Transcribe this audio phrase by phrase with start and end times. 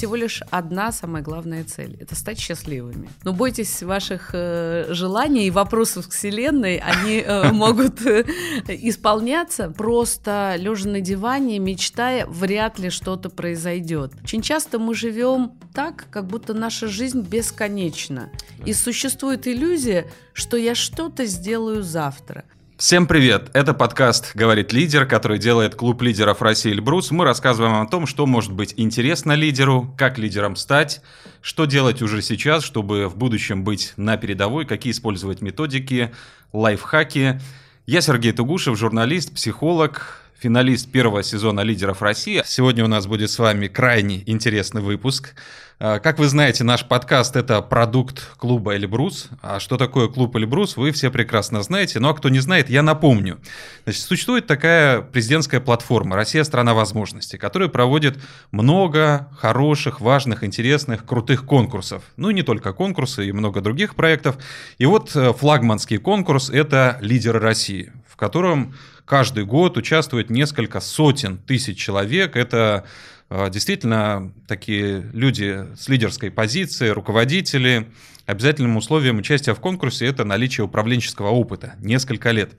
[0.00, 3.10] всего лишь одна самая главная цель– это стать счастливыми.
[3.22, 8.24] Но бойтесь ваших э, желаний и вопросов к Вселенной, они э, могут э,
[8.66, 9.68] исполняться.
[9.68, 14.12] Просто лежа на диване, мечтая, вряд ли что-то произойдет.
[14.24, 18.30] Очень часто мы живем так, как будто наша жизнь бесконечна.
[18.64, 22.44] И существует иллюзия, что я что-то сделаю завтра.
[22.80, 23.50] Всем привет!
[23.52, 27.10] Это подкаст «Говорит лидер», который делает клуб лидеров России Эльбрус.
[27.10, 31.02] Мы рассказываем о том, что может быть интересно лидеру, как лидером стать,
[31.42, 36.10] что делать уже сейчас, чтобы в будущем быть на передовой, какие использовать методики,
[36.54, 37.38] лайфхаки.
[37.84, 42.42] Я Сергей Тугушев, журналист, психолог, финалист первого сезона «Лидеров России».
[42.46, 45.34] Сегодня у нас будет с вами крайне интересный выпуск.
[45.78, 49.28] А, как вы знаете, наш подкаст– это продукт клуба «Эльбрус».
[49.42, 52.00] А что такое клуб «Эльбрус», вы все прекрасно знаете.
[52.00, 53.38] Ну а кто не знает, я напомню.
[53.84, 58.18] Значит, существует такая президентская платформа «Россия– страна возможностей», которая проводит
[58.50, 62.02] много хороших, важных, интересных, крутых конкурсов.
[62.16, 64.38] Ну и не только конкурсы, и много других проектов.
[64.78, 68.74] И вот э, флагманский конкурс– это «Лидеры России», в котором
[69.10, 72.36] каждый год участвует несколько сотен тысяч человек.
[72.36, 72.84] Это
[73.28, 77.90] а, действительно такие люди с лидерской позиции, руководители.
[78.26, 82.52] Обязательным условием участия в конкурсе это наличие управленческого опыта, несколько лет.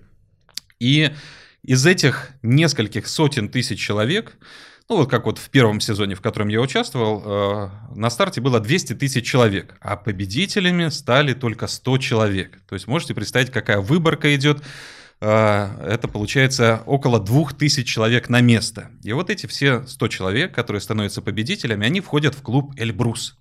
[0.77, 1.11] И
[1.63, 4.35] из этих нескольких сотен тысяч человек,
[4.89, 8.59] ну вот как вот в первом сезоне, в котором я участвовал, а, на старте было
[8.59, 12.59] 200 тысяч человек, а победителями стали только 100 человек.
[12.67, 14.61] То есть можете представить, какая выборка идет.
[15.23, 18.89] А, это получается около 2000 человек на место.
[19.03, 23.37] И вот эти все 100 человек, которые становятся победителями, они входят в клуб Эльбрус.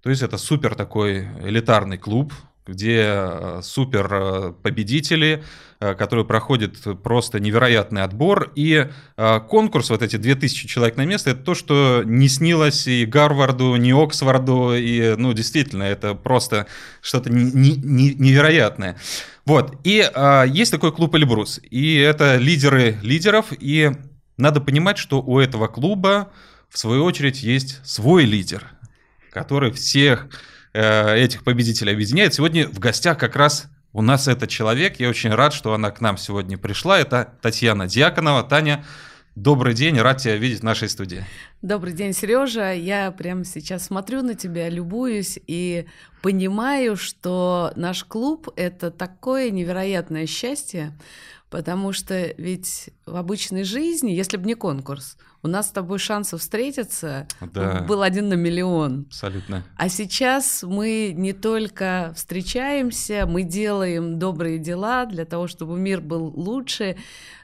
[0.00, 2.32] То есть это супер такой элитарный клуб,
[2.68, 5.42] где э, супер э, победители,
[5.80, 8.52] э, которые проходят просто невероятный отбор.
[8.54, 13.74] И конкурс, вот эти 2000 человек на место, это то, что не снилось и Гарварду,
[13.76, 16.66] ни Оксфорду, и, ну, действительно, это просто
[17.00, 18.98] что-то невероятное.
[19.44, 20.10] Вот, и
[20.48, 23.92] есть такой клуб Эльбрус, и это лидеры лидеров, и
[24.36, 26.30] надо понимать, что у этого клуба,
[26.68, 28.66] в свою очередь, есть свой лидер,
[29.32, 30.28] который всех
[30.78, 32.34] этих победителей объединяет.
[32.34, 35.00] Сегодня в гостях как раз у нас этот человек.
[35.00, 36.98] Я очень рад, что она к нам сегодня пришла.
[36.98, 38.44] Это Татьяна Дьяконова.
[38.44, 38.84] Таня,
[39.34, 41.24] добрый день, рад тебя видеть в нашей студии.
[41.62, 42.72] Добрый день, Сережа.
[42.72, 45.86] Я прямо сейчас смотрю на тебя, любуюсь и
[46.22, 50.96] понимаю, что наш клуб— это такое невероятное счастье,
[51.50, 56.40] потому что ведь в обычной жизни, если бы не конкурс, у нас с тобой шансов
[56.40, 57.82] встретиться да.
[57.82, 59.06] был один на миллион.
[59.08, 59.64] Абсолютно.
[59.76, 66.24] А сейчас мы не только встречаемся, мы делаем добрые дела для того, чтобы мир был
[66.24, 66.96] лучше,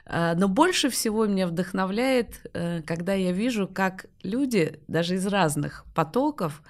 [0.05, 5.85] а, но больше всего меня вдохновляет, э, когда я вижу, как люди, даже из разных
[5.95, 6.61] потоков,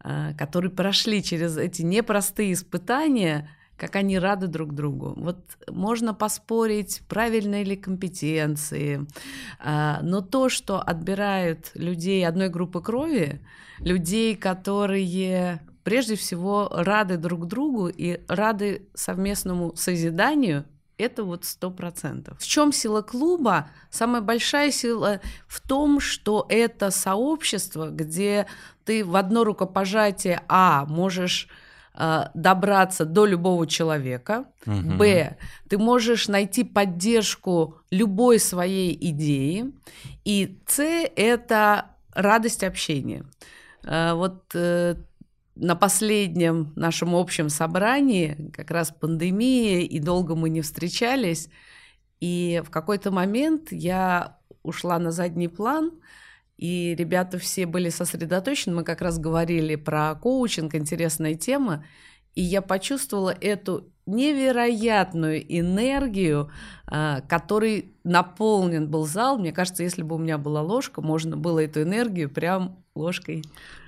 [0.00, 5.14] а, которые прошли через эти непростые испытания, как они рады друг другу.
[5.16, 9.06] Вот можно поспорить, правильные ли компетенции,
[9.60, 13.40] а, но то, что отбирают людей одной группы крови,
[13.78, 20.64] людей, которые прежде всего рады друг другу и рады совместному созиданию,
[20.98, 22.38] это вот сто процентов.
[22.40, 23.70] В чем сила клуба?
[23.88, 28.46] Самая большая сила в том, что это сообщество, где
[28.84, 31.48] ты в одно рукопожатие а можешь
[32.34, 34.44] добраться до любого человека.
[34.66, 34.96] Угу.
[34.98, 35.36] Б.
[35.68, 39.72] Ты можешь найти поддержку любой своей идеи.
[40.24, 40.78] И С.
[41.16, 43.24] Это радость общения.
[43.82, 44.94] Э, вот э,
[45.56, 51.48] на последнем нашем общем собрании, как раз пандемия, и долго мы не встречались,
[52.20, 55.92] и в какой-то момент я ушла на задний план–
[56.58, 61.84] и ребята все были сосредоточены, мы как раз говорили про коучинг, интересная тема,
[62.34, 66.50] и я почувствовала эту невероятную энергию,
[66.86, 69.38] а, которой наполнен был зал.
[69.38, 73.42] Мне кажется, если бы у меня была ложка, можно было эту энергию прям ложкой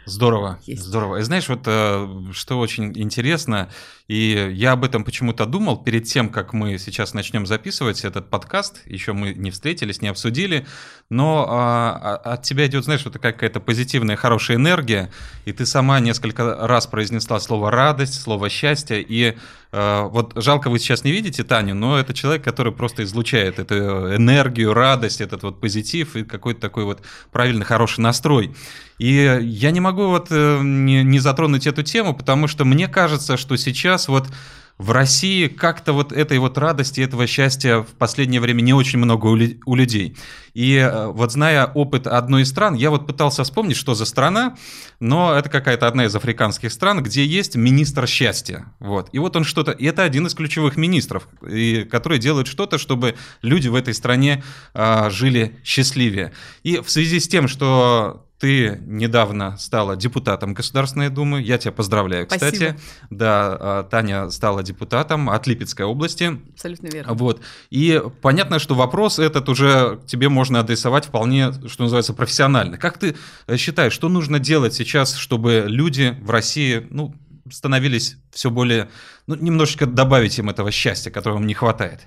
[0.07, 0.83] Здорово, есть.
[0.83, 1.19] здорово.
[1.19, 3.69] И знаешь, вот э, что очень интересно,
[4.09, 8.81] и я об этом почему-то думал перед тем, как мы сейчас начнем записывать этот подкаст,
[8.87, 10.67] еще мы не встретились, не обсудили,
[11.11, 15.13] но а, а, от тебя идет, знаешь, вот какая-то позитивная, хорошая энергия,
[15.45, 19.37] и ты сама несколько раз произнесла слово радость, слово счастье, и
[19.71, 24.17] э, вот жалко вы сейчас не видите Таню, но это человек, который просто излучает эту
[24.17, 28.57] энергию, радость, этот вот позитив и какой-то такой вот правильный, хороший настрой.
[29.01, 33.39] И я не могу вот э, не, не затронуть эту тему, потому что мне кажется,
[33.39, 34.29] что сейчас вот
[34.77, 39.29] в России как-то вот этой вот радости, этого счастья в последнее время не очень много
[39.29, 40.19] у, у людей.
[40.53, 44.59] И э, вот зная опыт одной из стран, я вот пытался вспомнить, что за страна,
[45.01, 48.67] но это какая-то одна из африканских стран, где есть министр счастья.
[48.81, 49.09] Вот.
[49.13, 53.15] И вот он что-то, и это один из ключевых министров, и, который делает что-то, чтобы
[53.41, 54.45] люди в этой стране
[54.75, 56.33] а, жили счастливее.
[56.65, 61.43] И в связи с тем, что ты недавно стала депутатом Государственной Думы.
[61.43, 62.57] Я тебя поздравляю, кстати.
[62.57, 62.81] Спасибо.
[63.11, 66.41] Да, а, Таня стала депутатом от Липецкой области.
[66.55, 67.13] Абсолютно верно.
[67.13, 67.43] Вот.
[67.69, 72.79] И понятно, что вопрос этот уже тебе можно адресовать вполне, что называется, профессионально.
[72.79, 73.15] Как ты
[73.47, 77.15] э, считаешь, что нужно делать сейчас, чтобы люди в России, ну,
[77.53, 78.89] становились все более,
[79.27, 82.01] ну, немножечко добавить им этого счастья, которого им не хватает?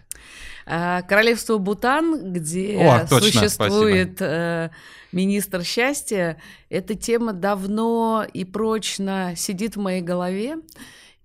[0.66, 4.36] А, королевство Бутан, где О, точно, существует спасибо.
[4.36, 4.70] Э,
[5.12, 10.58] министр счастья, эта тема давно и прочно сидит в моей голове.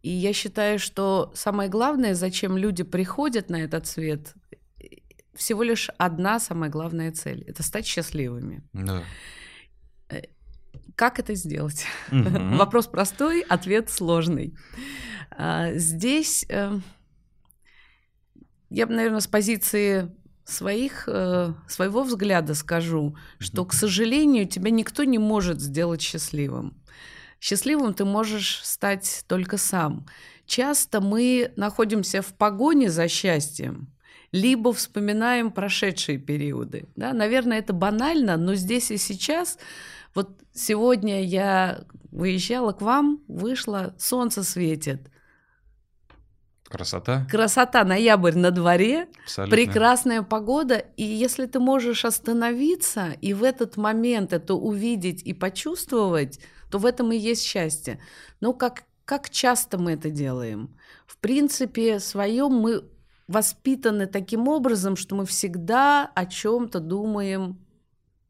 [0.03, 4.35] И я считаю, что самое главное, зачем люди приходят на этот свет,
[5.35, 8.63] всего лишь одна самая главная цель– это стать счастливыми.
[8.73, 9.03] Да.
[10.09, 10.23] Э,
[10.97, 11.87] как это сделать?
[12.11, 12.57] Угу.
[12.57, 14.57] Вопрос простой, ответ сложный.
[15.31, 16.79] А, здесь э,
[18.71, 20.11] я бы, наверное, с позиции
[20.45, 26.75] своих, э, своего взгляда скажу, что, к сожалению, тебя никто не может сделать счастливым.
[27.41, 30.07] Счастливым ты можешь стать только сам.
[30.47, 33.93] Часто мы находимся в погоне за счастьем,
[34.33, 36.89] либо вспоминаем прошедшие периоды.
[36.97, 37.13] Да?
[37.13, 39.59] Наверное, это банально, но здесь и сейчас,
[40.15, 45.11] вот сегодня я выезжала к вам, вышла, солнце светит–
[46.69, 47.27] Красота.
[47.31, 49.57] Красота, ноябрь на дворе, Абсолютно.
[49.57, 50.85] прекрасная погода.
[50.97, 56.85] И если ты можешь остановиться и в этот момент это увидеть и почувствовать, то в
[56.85, 57.99] этом и есть счастье.
[58.41, 60.77] Но как, как часто мы это делаем?
[61.07, 62.85] В принципе, своем мы
[63.29, 67.59] воспитаны таким образом, что мы всегда о чем-то думаем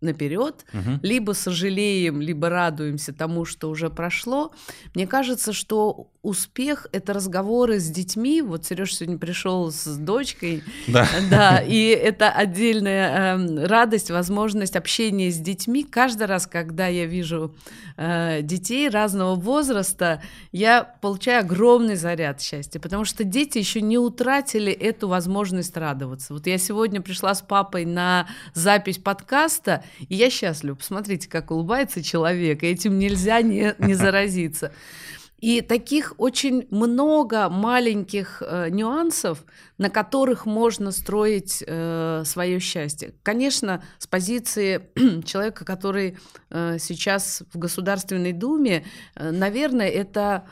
[0.00, 1.00] наперед, угу.
[1.02, 4.52] либо сожалеем, либо радуемся тому, что уже прошло.
[4.94, 8.42] Мне кажется, что успех— это разговоры с детьми.
[8.42, 10.62] Вот Сереж сегодня пришел с дочкой.
[10.88, 11.06] Да.
[11.30, 15.84] Да, и это отдельная э, радость, возможность общения с детьми.
[15.84, 17.54] Каждый раз, когда я вижу
[17.96, 24.72] э, детей разного возраста, я получаю огромный заряд счастья, потому что дети еще не утратили
[24.72, 26.34] эту возможность радоваться.
[26.34, 30.74] Вот я сегодня пришла с папой на запись подкаста, и я счастлива.
[30.74, 34.72] Посмотрите, как улыбается человек, и этим нельзя не, не заразиться.
[35.38, 39.44] И таких очень много маленьких э, нюансов,
[39.78, 43.14] на которых можно строить э, свое счастье.
[43.22, 44.90] Конечно, с позиции
[45.24, 46.18] человека, который
[46.50, 50.48] э, сейчас в Государственной Думе, э, наверное, это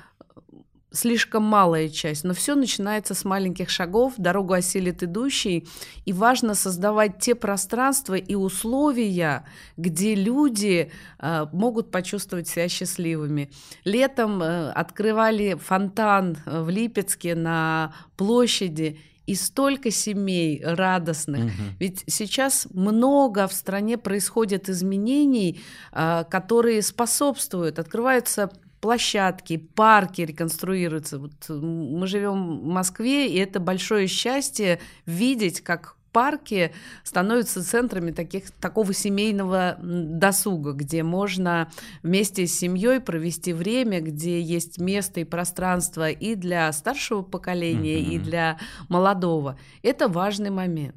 [0.97, 5.69] слишком малая часть, но все начинается с маленьких шагов, дорогу осилит идущий,
[6.05, 9.45] и важно создавать те пространства и условия,
[9.77, 13.51] где люди э, могут почувствовать себя счастливыми.
[13.85, 21.47] Летом э, открывали фонтан э, в Липецке на площади, и столько семей радостных.
[21.47, 21.53] Угу.
[21.81, 25.61] Ведь сейчас много в стране происходит изменений,
[25.93, 27.79] э, которые способствуют.
[27.79, 31.19] Открываются площадки, парки реконструируются.
[31.19, 36.73] Вот мы живем в Москве, и это большое счастье видеть, как парки
[37.05, 41.71] становятся центрами таких, такого семейного досуга, где можно
[42.03, 48.15] вместе с семьей провести время, где есть место и пространство и для старшего поколения, mm-hmm.
[48.15, 49.59] и для молодого.
[49.83, 50.97] Это важный момент.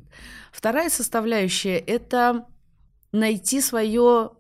[0.54, 2.46] Вторая составляющая– это
[3.12, 4.32] найти свое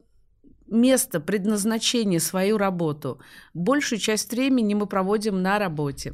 [0.71, 3.19] место, предназначение, свою работу.
[3.53, 6.13] Большую часть времени мы проводим на работе.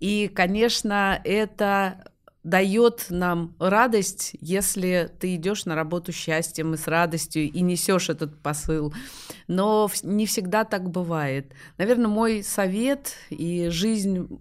[0.00, 2.04] И, конечно, это
[2.42, 8.40] дает нам радость, если ты идешь на работу счастьем и с радостью и несешь этот
[8.42, 8.94] посыл.
[9.46, 11.52] Но не всегда так бывает.
[11.76, 14.40] Наверное, мой совет и жизнь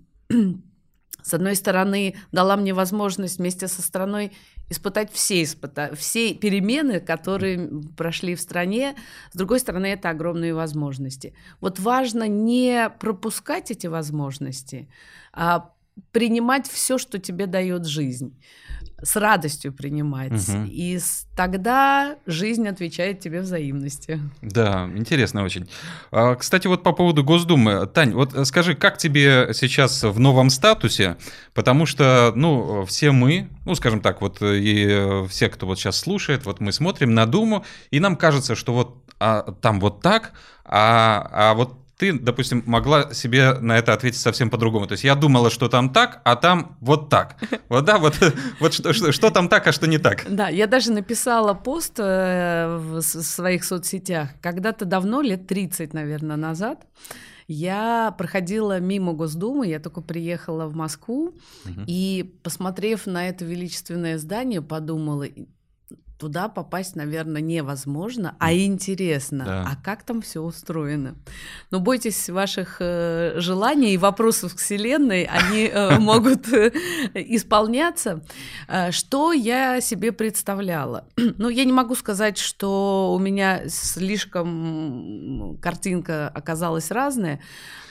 [1.29, 4.31] с одной стороны, дала мне возможность вместе со страной
[4.69, 5.91] испытать все, испыта...
[5.95, 8.95] все перемены, которые прошли в стране.
[9.31, 11.33] С другой стороны, это огромные возможности.
[11.61, 14.89] Вот важно не пропускать эти возможности,
[15.33, 15.71] а
[16.11, 18.35] принимать все, что тебе дает жизнь
[19.01, 20.49] с радостью принимать.
[20.49, 20.65] Угу.
[20.67, 20.99] И
[21.35, 24.31] тогда жизнь отвечает тебе взаимностью.
[24.41, 25.69] Да, интересно очень.
[26.11, 27.87] А, кстати, вот по поводу Госдумы.
[27.87, 31.17] Тань, вот скажи, как тебе сейчас в новом статусе?
[31.53, 36.45] Потому что, ну, все мы, ну, скажем так, вот и все, кто вот сейчас слушает,
[36.45, 41.29] вот мы смотрим на Думу, и нам кажется, что вот а, там вот так, а,
[41.31, 44.87] а вот ты, допустим, могла себе на это ответить совсем по-другому.
[44.87, 47.35] То есть я думала, что там так, а там вот так.
[47.69, 48.15] Вот да, вот,
[48.59, 50.25] вот что, что, что там так, а что не так.
[50.27, 56.87] Да, я даже написала пост э, в своих соцсетях когда-то давно, лет 30, наверное, назад.
[57.47, 61.81] Я проходила мимо Госдумы, я только приехала в Москву, угу.
[61.85, 65.25] и, посмотрев на это величественное здание, подумала,
[66.19, 69.67] туда попасть, наверное, невозможно, а интересно, да.
[69.71, 71.15] а как там все устроено.
[71.71, 76.71] Но бойтесь ваших э, желаний и вопросов Вселенной, они э, могут э,
[77.13, 78.21] исполняться.
[78.67, 81.05] Э, что я себе представляла?
[81.15, 87.39] ну, я не могу сказать, что у меня слишком картинка оказалась разная.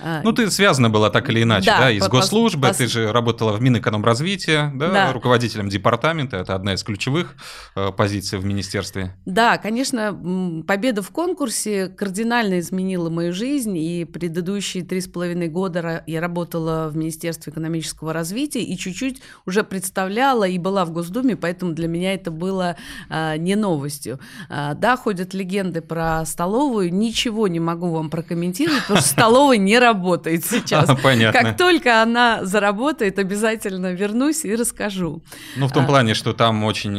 [0.00, 3.10] Э, ну, ты связана была так или иначе, да, да из госслужбы, по, ты же
[3.10, 7.34] работала в Минэкономразвития, да, да, руководителем департамента, это одна из ключевых
[7.74, 9.14] э, позиций позиция в министерстве?
[9.26, 16.02] Да, конечно, победа в конкурсе кардинально изменила мою жизнь, и предыдущие три с половиной года
[16.06, 21.72] я работала в Министерстве экономического развития и чуть-чуть уже представляла и была в Госдуме, поэтому
[21.74, 22.76] для меня это было
[23.08, 24.18] а, не новостью.
[24.48, 29.78] А, да, ходят легенды про столовую, ничего не могу вам прокомментировать, потому что столовая не
[29.78, 30.90] работает сейчас.
[31.02, 31.40] Понятно.
[31.40, 35.22] Как только она заработает, обязательно вернусь и расскажу.
[35.56, 36.98] Ну, в том а, плане, что там очень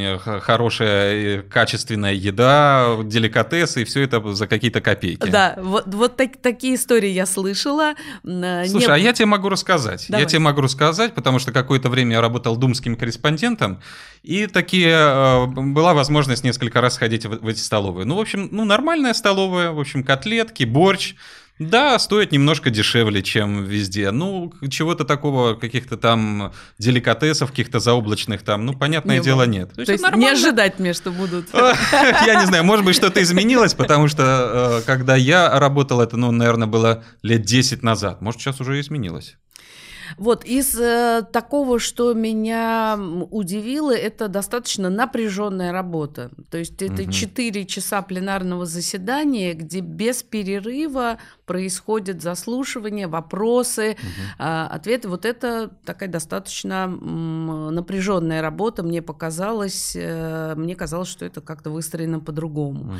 [1.09, 5.29] э, качественная еда, деликатесы, и все это за какие-то копейки.
[5.29, 7.93] Да, вот, вот так, такие истории я слышала.
[8.23, 8.93] Слушай, Не...
[8.93, 10.05] а я тебе могу рассказать.
[10.09, 10.23] Давай.
[10.23, 13.81] Я тебе могу рассказать, потому что какое-то время я работал думским корреспондентом,
[14.23, 18.05] и такие э, была возможность несколько раз ходить в, в эти столовые.
[18.05, 21.15] Ну, в общем, ну, нормальная столовая, в общем, котлетки, борщ,
[21.59, 24.11] да, стоит немножко дешевле, чем везде.
[24.11, 29.73] Ну, чего-то такого, каких-то там деликатесов, каких-то заоблачных там, ну, понятное не дело, нет.
[29.75, 31.47] То, То есть, не ожидать мне, что будут.
[31.53, 36.31] Я не знаю, может быть, что-то изменилось, потому что э, когда я работал, это, ну,
[36.31, 38.21] наверное, было лет 10 назад.
[38.21, 39.35] Может, сейчас уже изменилось.
[40.17, 42.97] Вот из э, такого, что меня
[43.31, 46.31] удивило, это достаточно напряженная работа.
[46.49, 47.11] То есть это угу.
[47.11, 53.99] 4 часа пленарного заседания, где без перерыва происходит заслушивание, вопросы, угу.
[54.39, 55.09] э, ответы.
[55.09, 58.83] Вот это такая достаточно м, напряженная работа.
[58.83, 62.93] Мне показалось, э, мне казалось, что это как-то выстроено по-другому.
[62.93, 62.99] Угу.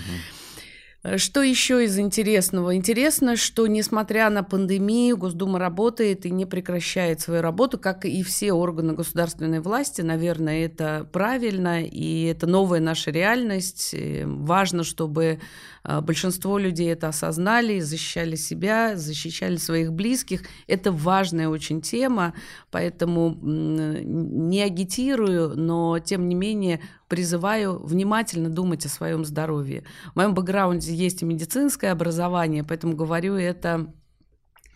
[1.02, 2.76] Э, что еще из интересного?
[2.76, 8.52] Интересно, что несмотря на пандемию, Госдума работает и не прекращает свою работу, как и все
[8.52, 10.02] органы государственной власти.
[10.02, 13.94] Наверное, это правильно, и это новая наша реальность.
[13.94, 15.40] И важно, чтобы
[15.84, 20.42] э, большинство людей это осознали, защищали себя, защищали своих близких.
[20.68, 22.34] Это важная очень тема,
[22.72, 29.84] поэтому не агитирую, но тем не менее призываю внимательно думать о своем здоровье.
[30.14, 33.92] В моем бэкграунде есть и медицинское образование, поэтому говорю это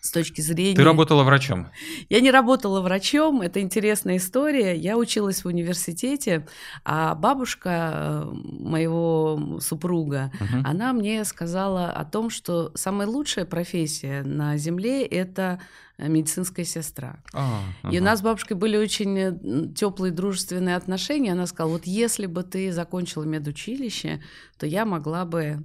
[0.03, 0.75] с точки зрения...
[0.75, 1.69] Ты работала врачом?
[2.09, 4.75] Я не работала врачом, это интересная история.
[4.75, 6.45] Я училась в университете,
[6.83, 10.61] а бабушка э, моего супруга, угу.
[10.65, 15.61] она мне сказала о том, что самая лучшая профессия на Земле– это
[15.97, 17.23] медицинская сестра.
[17.31, 17.95] А, ага.
[17.95, 21.31] И у нас с бабушкой были очень э, теплые дружественные отношения.
[21.31, 24.21] Она сказала, вот если бы ты закончила медучилище,
[24.57, 25.63] то я могла бы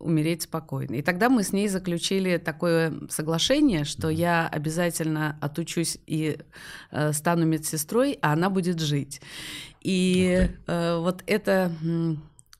[0.00, 0.96] умереть спокойно.
[0.96, 6.38] И тогда мы с ней заключили такое соглашение, что я обязательно отучусь и
[6.90, 9.20] э, стану медсестрой, а она будет жить.
[9.82, 11.70] И э, вот это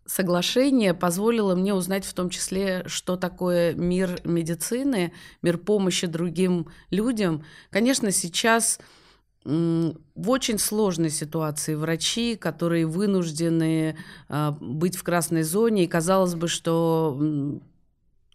[0.06, 7.44] соглашение позволило мне узнать в том числе, что такое мир медицины, мир помощи другим людям.
[7.70, 8.80] Конечно, сейчас
[9.44, 13.96] в очень сложной ситуации врачи, которые вынуждены
[14.28, 17.18] э, быть в красной зоне, и казалось бы, что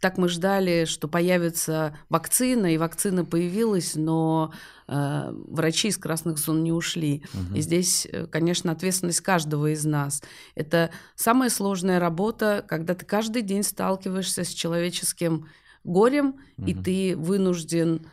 [0.01, 4.53] так мы ждали, что появится вакцина, и вакцина появилась, но
[4.87, 7.23] э, врачи из красных зон не ушли.
[7.33, 7.55] Угу.
[7.55, 10.21] И здесь, э, конечно, ответственность каждого из нас.
[10.53, 15.47] Это самая сложная работа, когда ты каждый день сталкиваешься с человеческим
[15.83, 16.67] горем, угу.
[16.67, 18.05] и ты вынужден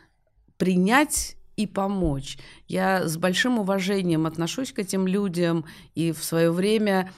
[0.57, 2.37] принять и помочь.
[2.67, 7.11] Я с большим уважением отношусь к этим людям, и в свое время,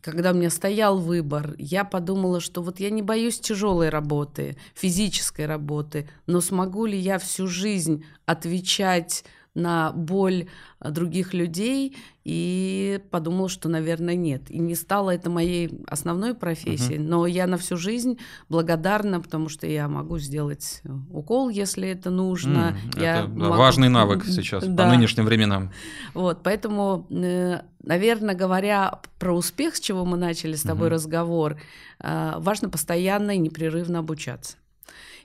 [0.00, 5.46] когда у меня стоял выбор, я подумала, что вот я не боюсь тяжелой работы, физической
[5.46, 9.24] работы, но смогу ли я всю жизнь отвечать
[9.54, 10.48] на боль
[10.80, 14.50] других людей и подумала, что, наверное, нет.
[14.50, 17.08] И не стало это моей основной профессией, угу.
[17.08, 18.18] но я на всю жизнь
[18.48, 22.76] благодарна, потому что я могу сделать укол, если это нужно.
[22.94, 23.56] Mm, я это могу...
[23.56, 24.84] важный навык сейчас да.
[24.84, 25.70] по нынешним временам.
[26.14, 30.94] Вот, поэтому, э, наверное, говоря про успех, с чего мы начали с тобой угу.
[30.94, 31.60] разговор,
[32.00, 34.56] э, важно постоянно и непрерывно обучаться.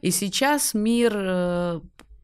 [0.02, 1.80] И сейчас мир э,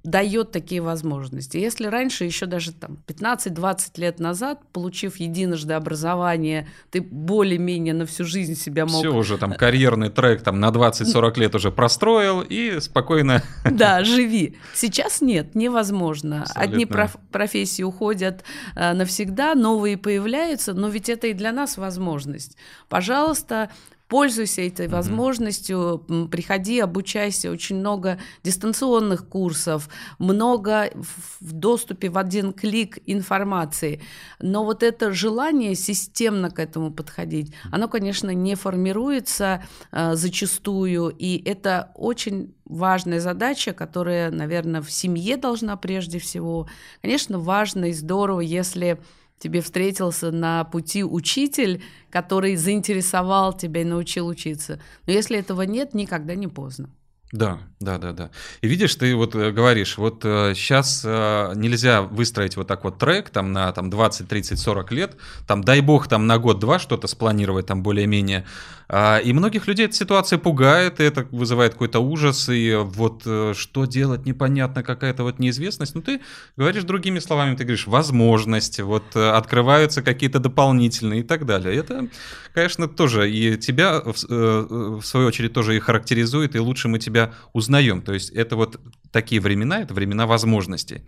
[0.05, 1.57] дает такие возможности.
[1.57, 8.23] Если раньше, еще даже там 15-20 лет назад, получив единожды образование, ты более-менее на всю
[8.23, 8.99] жизнь себя мог...
[8.99, 13.41] Все уже там карьерный трек там на 20-40 лет уже простроил и спокойно...
[13.75, 14.57] Да, живи.
[14.73, 16.43] Сейчас нет, невозможно.
[16.43, 16.61] Абсолютно.
[16.61, 18.43] Одни проф- профессии уходят
[18.75, 22.57] э, навсегда, новые появляются, но ведь это и для нас возможность.
[22.89, 23.69] Пожалуйста,
[24.07, 24.89] Пользуйся этой mm-hmm.
[24.89, 27.51] возможностью, приходи, обучайся.
[27.51, 30.91] Очень много дистанционных курсов, много
[31.39, 34.01] в доступе в один клик информации.
[34.39, 41.41] Но вот это желание системно к этому подходить, оно, конечно, не формируется э, зачастую, и
[41.43, 46.67] это очень важная задача, которая, наверное, в семье должна прежде всего.
[47.01, 48.99] Конечно, важно и здорово, если
[49.39, 54.81] тебе встретился на пути учитель, который заинтересовал тебя и научил учиться.
[55.05, 56.89] Но если этого нет, никогда не поздно.
[57.35, 58.29] Да, да, да, да.
[58.61, 62.97] И видишь, ты вот э, говоришь, вот сейчас э, э, нельзя выстроить вот так вот
[62.97, 67.07] трек там на там 20, 30, 40 лет, там дай бог там на год-два что-то
[67.07, 68.45] спланировать там более-менее.
[68.87, 73.85] А, и многих людей эта ситуация пугает, и это вызывает какой-то ужас, и вот что
[73.85, 75.95] делать непонятно, какая-то вот неизвестность.
[75.95, 76.21] Ну ты
[76.55, 81.75] говоришь другими словами, ты говоришь возможность, вот открываются какие-то дополнительные и так далее.
[81.75, 82.07] Это,
[82.53, 88.01] конечно, тоже и тебя в свою очередь тоже и характеризует, и лучше мы тебя узнаем.
[88.01, 88.79] То есть это вот
[89.11, 91.01] такие времена, это времена возможностей.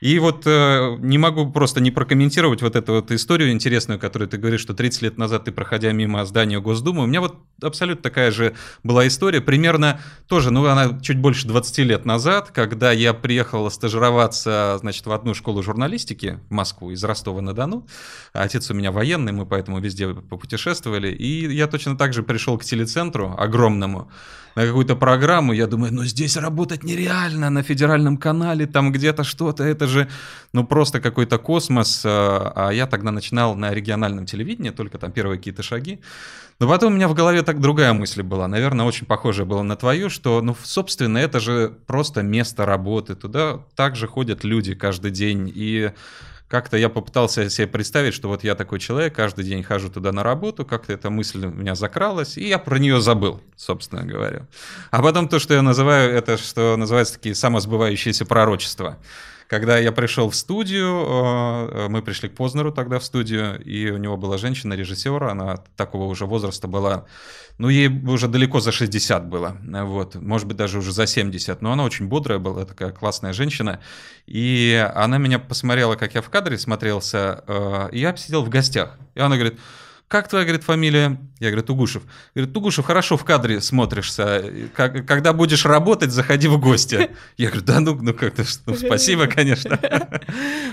[0.00, 4.38] И вот э, не могу просто не прокомментировать вот эту вот историю интересную, которую ты
[4.38, 8.30] говоришь, что 30 лет назад ты, проходя мимо здания Госдумы, у меня вот абсолютно такая
[8.30, 13.70] же была история, примерно тоже, ну, она чуть больше 20 лет назад, когда я приехал
[13.70, 17.86] стажироваться, значит, в одну школу журналистики в Москву из Ростова-на-Дону.
[18.32, 21.12] Отец у меня военный, мы поэтому везде попутешествовали.
[21.12, 24.10] И я точно так же пришел к телецентру огромному,
[24.54, 29.64] на какую-то программу, я думаю, ну здесь работать нереально на федеральном канале, там где-то что-то,
[29.64, 30.08] это же,
[30.52, 35.38] ну просто какой-то космос, а, а я тогда начинал на региональном телевидении, только там первые
[35.38, 36.00] какие-то шаги.
[36.58, 39.76] Но потом у меня в голове так другая мысль была, наверное, очень похожая была на
[39.76, 45.50] твою, что, ну, собственно, это же просто место работы, туда также ходят люди каждый день,
[45.54, 45.92] и
[46.50, 50.24] как-то я попытался себе представить, что вот я такой человек, каждый день хожу туда на
[50.24, 54.48] работу, как-то эта мысль у меня закралась, и я про нее забыл, собственно говоря.
[54.90, 58.98] А потом то, что я называю, это что называется такие самосбывающиеся пророчества.
[59.50, 63.96] Когда я пришел в студию, э, мы пришли к Познеру тогда в студию, и у
[63.96, 67.06] него была женщина-режиссер, она такого уже возраста была,
[67.58, 71.72] ну, ей уже далеко за 60 было, вот, может быть, даже уже за 70, но
[71.72, 73.80] она очень бодрая была, такая классная женщина,
[74.24, 78.98] и она меня посмотрела, как я в кадре смотрелся, э, и я сидел в гостях,
[79.16, 79.58] и она говорит,
[80.10, 81.20] как твоя, говорит, фамилия?
[81.38, 82.02] Я говорю, Тугушев.
[82.34, 84.44] Говорит, Тугушев, хорошо в кадре смотришься.
[84.74, 87.10] Как, когда будешь работать, заходи в гости.
[87.36, 89.78] Я говорю, да ну, ну как-то, ну, спасибо, конечно.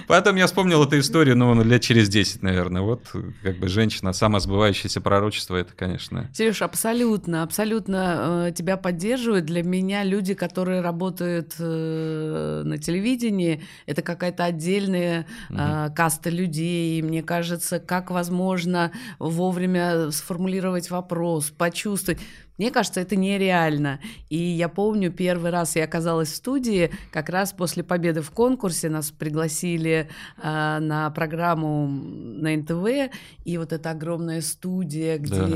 [0.07, 2.81] Потом я вспомнил эту историю, ну, лет через 10, наверное.
[2.81, 6.31] Вот, как бы, женщина, самосбывающееся пророчество, это, конечно.
[6.33, 9.45] Сереж, абсолютно, абсолютно э, тебя поддерживают.
[9.45, 16.97] Для меня люди, которые работают э, на телевидении, это какая-то отдельная э, каста людей.
[16.97, 18.91] И мне кажется, как возможно
[19.29, 22.19] вовремя сформулировать вопрос, почувствовать.
[22.57, 23.99] Мне кажется, это нереально.
[24.29, 28.89] И я помню, первый раз я оказалась в студии, как раз после победы в конкурсе
[28.89, 30.09] нас пригласили
[30.41, 33.11] э, на программу на НТВ,
[33.45, 35.47] и вот эта огромная студия, где да.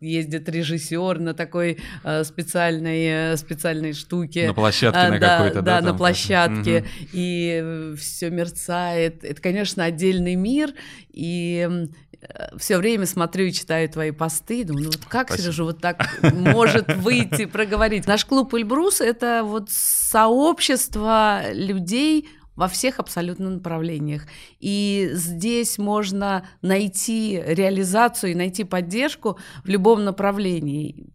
[0.00, 4.46] ездит режиссер на такой э, специальной, специальной штуке.
[4.46, 5.80] На площадке а, на да, какой-то, да?
[5.80, 6.78] Да, на площадке.
[6.78, 6.86] Угу.
[7.12, 9.24] И все мерцает.
[9.24, 10.72] Это, конечно, отдельный мир,
[11.12, 11.88] и
[12.56, 15.44] все время смотрю и читаю твои посты, думаю, ну вот как Спасибо.
[15.44, 18.06] Сережа вот так может выйти, проговорить.
[18.06, 22.28] Наш клуб Эльбрус— это вот сообщество людей,
[22.58, 24.26] во всех абсолютно направлениях.
[24.58, 31.06] И здесь можно найти реализацию и найти поддержку в любом направлении.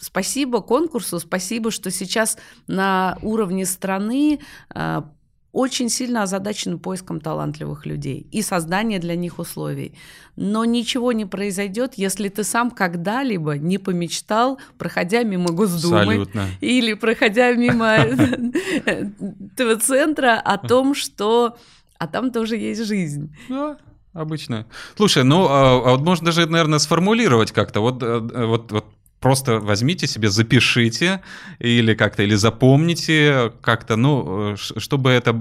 [0.00, 5.12] Спасибо конкурсу, спасибо, что сейчас на уровне страны а,
[5.52, 9.94] очень сильно озадачен поиском талантливых людей и создание для них условий.
[10.36, 16.46] Но ничего не произойдет, если ты сам когда-либо не помечтал, проходя мимо Госдумы Абсолютно.
[16.60, 17.96] или проходя мимо
[19.56, 21.56] ТВ-центра о том, что
[21.98, 23.36] а там тоже есть жизнь.
[23.48, 23.76] Да,
[24.14, 24.66] обычно.
[24.96, 27.80] Слушай, ну, а, а вот можно даже, наверное, сформулировать как-то.
[27.80, 28.86] Вот, э, вот, вот
[29.20, 31.20] просто возьмите себе, запишите
[31.58, 35.38] или как-то, или запомните как-то, ну, чтобы это,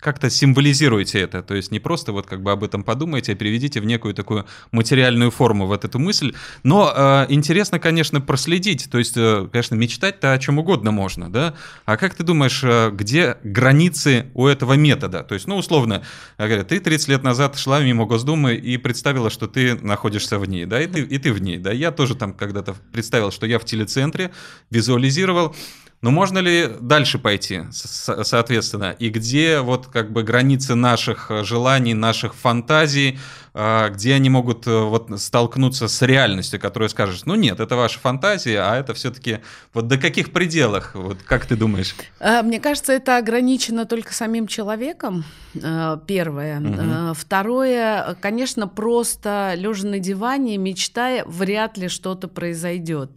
[0.00, 3.80] как-то символизируйте это, то есть не просто вот как бы об этом подумайте, а переведите
[3.80, 9.16] в некую такую материальную форму вот эту мысль, но э, интересно, конечно, проследить, то есть,
[9.16, 11.54] э, конечно, мечтать-то о чем угодно можно, да,
[11.84, 16.02] а как ты думаешь, э, где границы у этого метода, то есть, ну, условно,
[16.38, 20.64] говорят, ты 30 лет назад шла мимо Госдумы и представила, что ты находишься в ней,
[20.66, 23.44] да, и ты, и ты в ней, да, я тоже там когда-то представил представил, что
[23.46, 24.32] я в телецентре,
[24.70, 25.54] визуализировал.
[26.02, 31.94] Но можно ли дальше пойти, соответственно, и где вот как бы границы наших э, желаний,
[31.94, 33.20] наших фантазий,
[33.54, 38.00] а, где они могут э, вот столкнуться с реальностью, которая скажешь, ну нет, это ваша
[38.00, 39.38] фантазия, а это все-таки
[39.74, 41.94] вот до каких пределах, вот как ты думаешь?
[42.18, 46.60] А, мне кажется, это ограничено только самим человеком, э, первое.
[46.60, 47.14] Угу.
[47.14, 53.10] Второе, конечно, просто лежа на диване, мечтая, вряд ли что-то произойдет.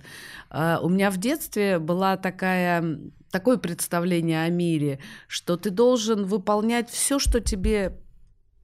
[0.56, 3.00] У меня в детстве была такая
[3.32, 7.98] такое представление о мире, что ты должен выполнять все, что тебе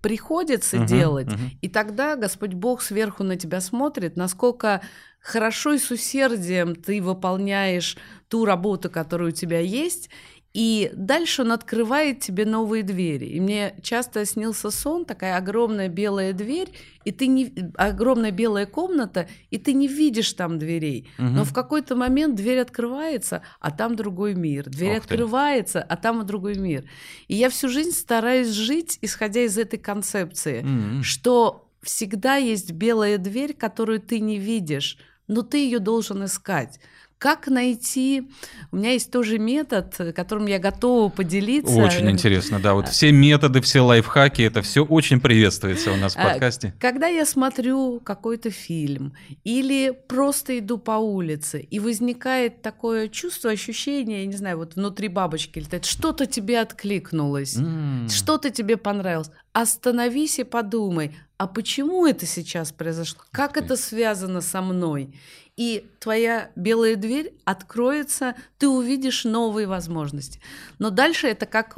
[0.01, 1.57] приходится uh-huh, делать, uh-huh.
[1.61, 4.81] и тогда Господь Бог сверху на тебя смотрит, насколько
[5.19, 7.97] хорошо и с усердием ты выполняешь
[8.29, 10.09] ту работу, которая у тебя есть,
[10.53, 13.25] и дальше он открывает тебе новые двери.
[13.25, 16.73] И мне часто снился сон, такая огромная белая дверь,
[17.05, 21.09] и ты не огромная белая комната, и ты не видишь там дверей.
[21.17, 21.27] Угу.
[21.27, 24.69] Но в какой-то момент дверь открывается, а там другой мир.
[24.69, 26.83] Дверь Ох открывается, а там другой мир.
[27.29, 31.03] И я всю жизнь стараюсь жить, исходя из этой концепции, угу.
[31.03, 36.79] что всегда есть белая дверь, которую ты не видишь, но ты ее должен искать.
[37.21, 38.23] Как найти?
[38.71, 41.75] У меня есть тоже метод, которым я готова поделиться.
[41.75, 42.73] Очень интересно, да.
[42.73, 46.73] Вот все методы, все лайфхаки, это все очень приветствуется у нас в а, подкасте.
[46.79, 54.21] Когда я смотрю какой-то фильм или просто иду по улице, и возникает такое чувство, ощущение,
[54.21, 58.09] я не знаю, вот внутри бабочки летает, что-то тебе откликнулось, mm.
[58.09, 59.29] что-то тебе понравилось.
[59.53, 63.21] Остановись и подумай, а почему это сейчас произошло?
[63.31, 65.13] Как это связано со мной?
[65.61, 70.41] и твоя белая дверь откроется, ты увидишь новые возможности.
[70.79, 71.77] Но дальше это как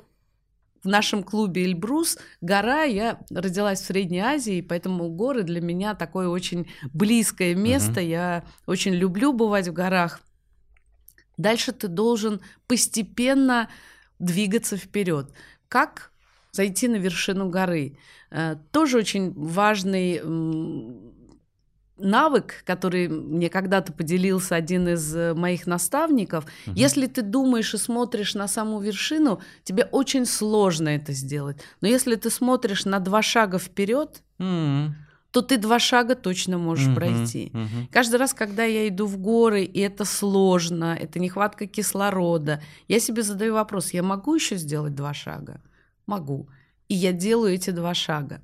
[0.84, 2.84] в нашем клубе Эльбрус гора.
[2.84, 8.00] Я родилась в Средней Азии, поэтому горы для меня такое очень близкое место.
[8.00, 8.08] Uh-huh.
[8.08, 10.22] Я очень люблю бывать в горах.
[11.36, 13.70] Дальше ты должен постепенно
[14.18, 15.30] двигаться вперед.
[15.68, 16.13] Как
[16.54, 17.98] зайти на вершину горы?
[18.32, 20.22] Э, тоже очень важный
[21.98, 26.46] навык, который мне когда-то поделился один из э, моих наставников.
[26.68, 26.76] Угу.
[26.76, 31.58] Если ты думаешь и смотришь на саму вершину, тебе очень сложно это сделать.
[31.82, 34.90] Но если ты смотришь на два шага вперед, mm.
[35.32, 36.96] то ты два шага точно можешь mm-hmm.
[36.96, 37.52] пройти.
[37.54, 37.88] Mm-hmm.
[37.92, 43.24] Каждый раз, когда я иду в горы, и это сложно, это нехватка кислорода, я себе
[43.24, 45.62] задаю вопрос: я могу еще сделать два шага?
[46.06, 46.48] Могу.
[46.90, 48.42] И я делаю эти два шага.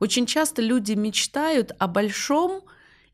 [0.00, 2.62] Очень часто люди мечтают о большом,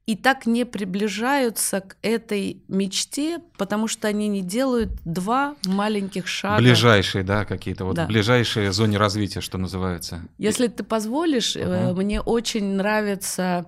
[0.09, 6.63] и так не приближаются к этой мечте, потому что они не делают два маленьких шага.
[6.63, 8.07] Ближайшие, да, какие-то вот да.
[8.07, 10.23] ближайшие зоне развития, что называется.
[10.39, 11.93] Если ты позволишь, uh-huh.
[11.95, 13.67] мне очень нравится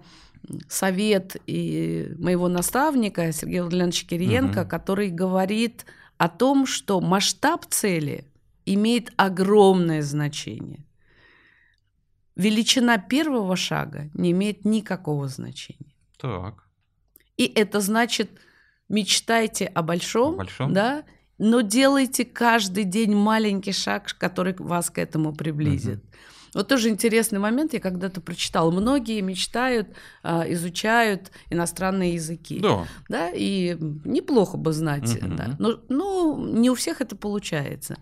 [0.66, 4.66] совет и моего наставника Сергея Владимировича Кириенко, uh-huh.
[4.66, 5.84] который говорит
[6.16, 8.24] о том, что масштаб цели
[8.66, 10.86] имеет огромное значение.
[12.36, 15.94] Величина первого шага не имеет никакого значения.
[16.18, 16.68] Так.
[17.36, 18.30] И это значит,
[18.88, 20.72] мечтайте о большом, о большом?
[20.72, 21.04] да,
[21.38, 26.04] но делайте каждый день маленький шаг, который вас к этому приблизит.
[26.04, 26.12] Угу.
[26.54, 28.70] Вот тоже интересный момент, я когда-то прочитала.
[28.70, 29.88] Многие мечтают,
[30.22, 32.60] а, изучают иностранные языки.
[32.60, 32.86] Да.
[33.08, 35.16] да и неплохо бы знать.
[35.16, 35.34] Угу.
[35.36, 35.56] Да.
[35.58, 37.96] Но, но не у всех это получается.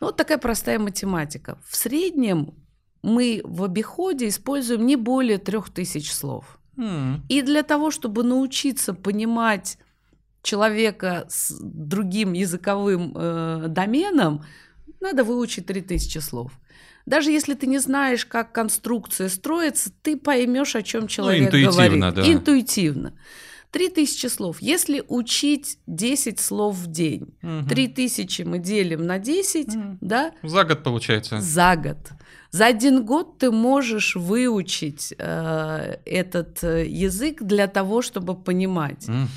[0.00, 1.58] Ну, вот такая простая математика.
[1.68, 2.54] В среднем
[3.02, 6.58] мы в обиходе используем не более трех тысяч слов.
[7.28, 9.78] И для того, чтобы научиться понимать
[10.42, 14.44] человека с другим языковым э, доменом,
[15.00, 16.52] надо выучить 3000 слов.
[17.06, 21.58] Даже если ты не знаешь, как конструкция строится, ты поймешь, о чем ну, человек ну,
[21.58, 22.14] интуитивно, говорит.
[22.14, 22.32] Да.
[22.32, 23.12] Интуитивно.
[23.72, 24.58] 3000 слов.
[24.60, 27.68] Если учить 10 слов в день, угу.
[27.68, 29.98] 3000 мы делим на 10, угу.
[30.00, 30.32] да?
[30.42, 31.40] За год получается.
[31.40, 31.96] За год.
[32.50, 39.08] За один год ты можешь выучить э, этот э, язык для того, чтобы понимать.
[39.08, 39.28] Угу.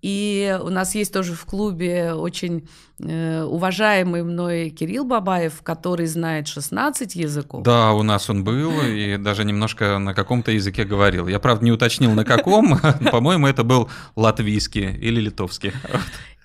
[0.00, 2.68] И у нас есть тоже в клубе очень
[3.00, 7.64] э, уважаемый мной Кирилл Бабаев, который знает 16 языков.
[7.64, 11.26] Да, у нас он был и даже немножко на каком-то языке говорил.
[11.26, 12.78] Я, правда, не уточнил, на каком.
[13.10, 15.72] По-моему, это был латвийский или литовский.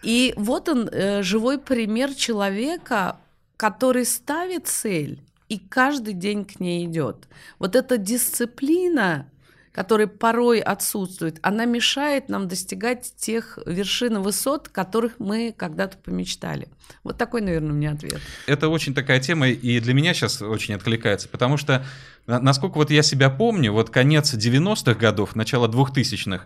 [0.02, 3.18] И вот он, э, живой пример человека,
[3.56, 7.28] который ставит цель и каждый день к ней идет.
[7.60, 9.28] Вот эта дисциплина,
[9.74, 16.70] которая порой отсутствует, она мешает нам достигать тех вершин и высот, которых мы когда-то помечтали.
[17.04, 18.22] Вот такой, наверное, у меня ответ.
[18.46, 21.86] Это очень такая тема, и для меня сейчас очень откликается, потому что,
[22.28, 26.46] насколько вот я себя помню, вот конец 90-х годов, начало 2000-х,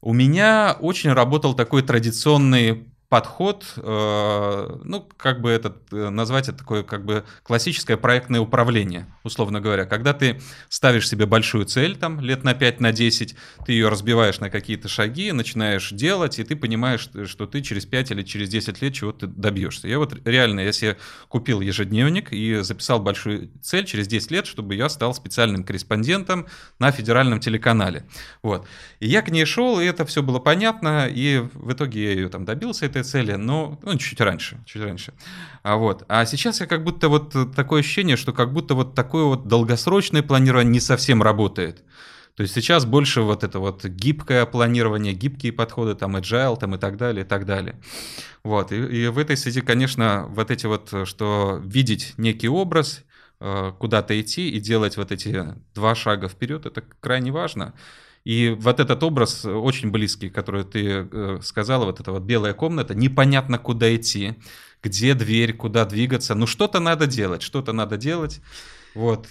[0.00, 6.56] у меня очень работал такой традиционный подход, э, ну, как бы это э, назвать, это
[6.56, 9.84] такое как бы классическое проектное управление, условно говоря.
[9.84, 14.40] Когда ты ставишь себе большую цель, там, лет на 5, на 10, ты ее разбиваешь
[14.40, 18.80] на какие-то шаги, начинаешь делать, и ты понимаешь, что ты через 5 или через 10
[18.80, 19.88] лет чего-то добьешься.
[19.88, 20.96] Я вот реально, я себе
[21.28, 26.46] купил ежедневник и записал большую цель через 10 лет, чтобы я стал специальным корреспондентом
[26.78, 28.06] на федеральном телеканале.
[28.42, 28.66] Вот.
[29.00, 32.30] И я к ней шел, и это все было понятно, и в итоге я ее
[32.30, 35.12] там добился, этой цели, но ну, чуть раньше, чуть раньше.
[35.62, 36.04] А, вот.
[36.08, 40.22] а сейчас я как будто вот такое ощущение, что как будто вот такое вот долгосрочное
[40.22, 41.84] планирование не совсем работает.
[42.36, 46.78] То есть сейчас больше вот это вот гибкое планирование, гибкие подходы, там agile там и
[46.78, 47.78] так далее, и так далее.
[48.42, 48.72] Вот.
[48.72, 53.04] И, и в этой связи, конечно, вот эти вот, что видеть некий образ,
[53.40, 57.74] э, куда-то идти и делать вот эти два шага вперед, это крайне важно.
[58.24, 62.94] И вот этот образ очень близкий, который ты э, сказала, вот эта вот белая комната,
[62.94, 64.34] непонятно куда идти,
[64.82, 68.40] где дверь, куда двигаться, ну что-то надо делать, что-то надо делать.
[68.94, 69.26] Вот.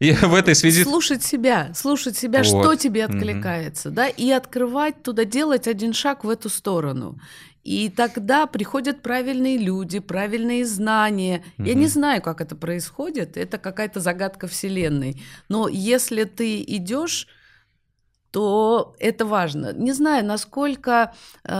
[0.00, 0.82] И в этой связи...
[0.82, 2.46] Слушать себя, слушать себя, вот.
[2.46, 3.96] что тебе откликается, угу.
[3.96, 7.18] да, и открывать туда, делать один шаг в эту сторону.
[7.62, 11.44] И тогда приходят правильные люди, правильные знания.
[11.58, 11.66] Угу.
[11.68, 15.22] Я не знаю, как это происходит, это какая-то загадка Вселенной.
[15.48, 17.28] Но если ты идешь
[18.32, 19.74] то это важно.
[19.74, 21.12] Не знаю, насколько
[21.44, 21.50] э,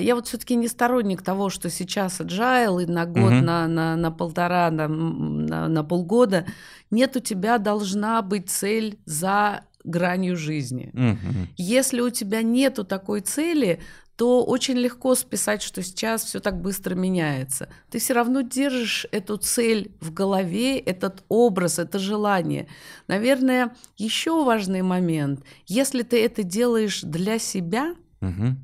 [0.00, 3.40] я вот все-таки не сторонник того, что сейчас agile и на год, угу.
[3.42, 6.44] на, на, на полтора, на, на, на полгода
[6.90, 10.90] нет у тебя должна быть цель за гранью жизни.
[10.92, 11.46] Угу.
[11.56, 13.80] Если у тебя нету такой цели,
[14.20, 17.70] то очень легко списать, что сейчас все так быстро меняется.
[17.90, 22.68] Ты все равно держишь эту цель в голове, этот образ, это желание.
[23.08, 25.42] Наверное, еще важный момент.
[25.66, 28.56] Если ты это делаешь для себя, угу.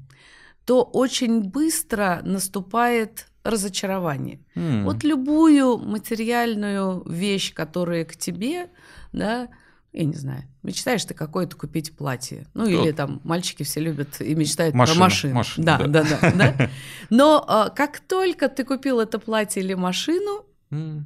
[0.67, 4.41] то очень быстро наступает разочарование.
[4.57, 4.85] Mm.
[4.85, 8.69] Вот любую материальную вещь, которая к тебе,
[9.13, 9.49] да,
[9.97, 12.47] я не знаю, мечтаешь ты какое-то купить платье.
[12.53, 15.35] Ну, или там мальчики все любят и мечтают машина, про машину.
[15.35, 16.71] Машина, да, да, да, да, да.
[17.11, 21.01] Но а, как только ты купил это платье или машину, mm.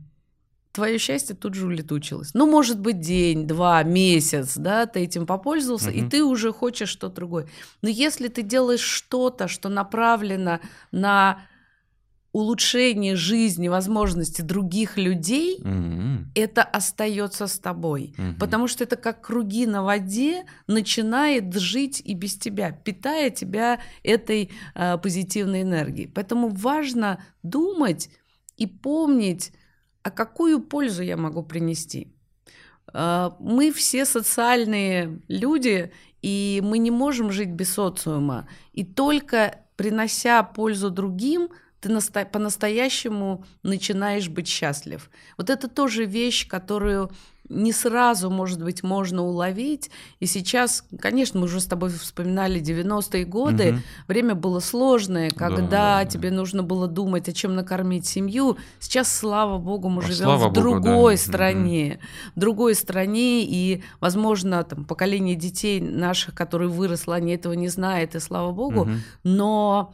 [0.73, 2.35] твое счастье тут же улетучилось.
[2.35, 6.07] Ну, может быть, день, два, месяц, да, ты этим попользовался, mm-hmm.
[6.07, 7.47] и ты уже хочешь что-то другое.
[7.83, 10.59] Но если ты делаешь что-то, что направлено
[10.91, 11.43] на
[12.33, 16.27] улучшение жизни, возможности других людей, mm-hmm.
[16.35, 18.15] это остается с тобой.
[18.17, 18.39] Mm-hmm.
[18.39, 24.51] Потому что это как круги на воде начинает жить и без тебя, питая тебя этой
[24.75, 26.07] э, позитивной энергией.
[26.07, 28.11] Поэтому важно думать
[28.57, 29.53] и помнить,
[30.03, 32.15] а какую пользу я могу принести.
[32.93, 35.91] Э, мы все социальные люди,
[36.23, 38.49] и мы не можем жить без социума.
[38.73, 41.49] И только принося пользу другим,
[41.81, 45.11] ты наста- по-настоящему начинаешь быть счастлив.
[45.37, 47.11] Вот это тоже вещь, которую
[47.51, 49.91] не сразу, может быть, можно уловить.
[50.21, 53.81] И сейчас, конечно, мы уже с тобой вспоминали 90-е годы, угу.
[54.07, 56.37] время было сложное, когда да, да, тебе да.
[56.37, 58.57] нужно было думать, о чем накормить семью.
[58.79, 61.23] Сейчас, слава богу, мы а живем в другой да.
[61.23, 62.33] стране, угу.
[62.37, 68.15] в другой стране, и, возможно, там поколение детей наших, которые выросло, они этого не знают,
[68.15, 68.91] и слава богу, угу.
[69.25, 69.93] но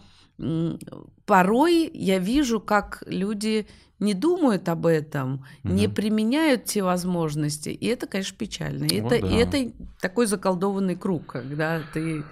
[1.25, 3.67] порой я вижу, как люди
[3.99, 5.73] не думают об этом, угу.
[5.73, 8.85] не применяют те возможности, и это, конечно, печально.
[8.85, 9.33] И, вот это, да.
[9.33, 12.23] и это такой заколдованный круг, когда ты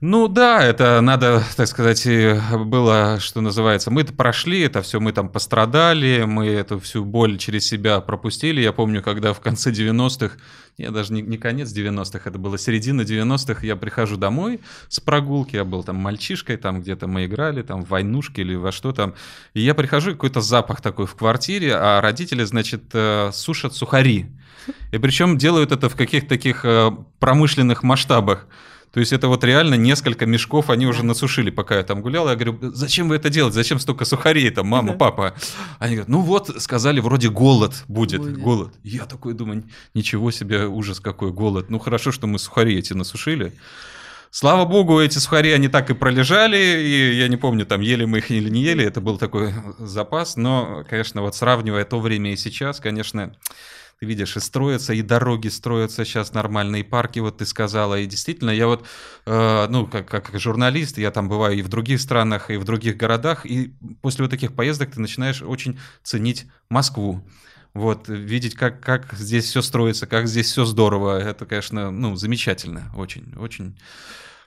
[0.00, 2.06] ну да, это надо, так сказать,
[2.66, 7.38] было, что называется, мы это прошли, это все мы там пострадали, мы эту всю боль
[7.38, 8.60] через себя пропустили.
[8.60, 10.36] Я помню, когда в конце 90-х,
[10.76, 15.56] я даже не, не конец 90-х, это было середина 90-х, я прихожу домой с прогулки,
[15.56, 19.14] я был там мальчишкой, там где-то мы играли, там в войнушке или во что там,
[19.54, 24.26] и я прихожу, какой-то запах такой в квартире, а родители, значит, э, сушат сухари.
[24.92, 28.46] И причем делают это в каких-то таких э, промышленных масштабах.
[28.92, 32.28] То есть это вот реально несколько мешков они уже насушили, пока я там гулял.
[32.28, 33.54] Я говорю, зачем вы это делаете?
[33.54, 35.34] Зачем столько сухарей там, мама, папа?
[35.78, 38.38] Они говорят, ну вот, сказали, вроде голод будет, будет.
[38.38, 38.74] голод.
[38.82, 41.70] Я такой думаю, ничего себе, ужас какой голод.
[41.70, 43.52] Ну хорошо, что мы сухари эти насушили.
[44.32, 48.18] Слава богу, эти сухари, они так и пролежали, и я не помню, там ели мы
[48.18, 52.36] их или не ели, это был такой запас, но, конечно, вот сравнивая то время и
[52.36, 53.34] сейчас, конечно,
[54.00, 58.50] ты видишь, и строятся, и дороги строятся сейчас нормальные, парки, вот ты сказала, и действительно,
[58.50, 58.86] я вот,
[59.26, 62.96] э, ну, как, как журналист, я там бываю и в других странах, и в других
[62.96, 67.22] городах, и после вот таких поездок ты начинаешь очень ценить Москву.
[67.74, 72.90] Вот, видеть, как, как здесь все строится, как здесь все здорово, это, конечно, ну, замечательно,
[72.96, 73.76] очень, очень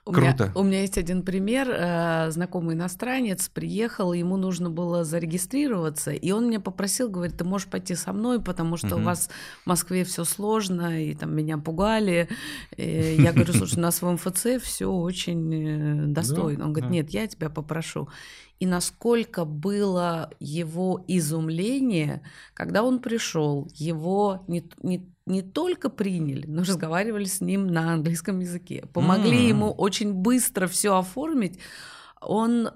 [0.06, 0.46] у Круто.
[0.46, 1.70] Меня, у меня есть один пример.
[1.70, 7.70] Э, знакомый иностранец приехал, ему нужно было зарегистрироваться, и он меня попросил, говорит, ты можешь
[7.70, 8.98] пойти со мной, потому что угу.
[8.98, 9.30] у вас
[9.64, 12.28] в Москве все сложно, и там меня пугали.
[12.76, 16.66] И я говорю, слушай, у нас в МФЦ все очень э, достойно.
[16.66, 18.10] Он говорит, нет, я тебя попрошу
[18.64, 22.22] и насколько было его изумление,
[22.54, 28.40] когда он пришел, его не, не, не только приняли, но разговаривали с ним на английском
[28.40, 29.50] языке, помогли mm-hmm.
[29.50, 31.60] ему очень быстро все оформить.
[32.22, 32.72] Он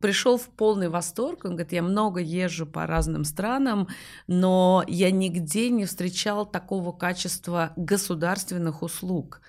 [0.00, 1.44] пришел в полный восторг.
[1.44, 3.88] Он говорит, я много езжу по разным странам,
[4.26, 9.40] но я нигде не встречал такого качества государственных услуг.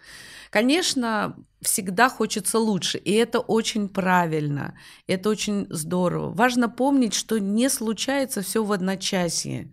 [0.49, 6.31] Конечно, всегда хочется лучше, и это очень правильно, это очень здорово.
[6.31, 9.71] Важно помнить, что не случается все в одночасье.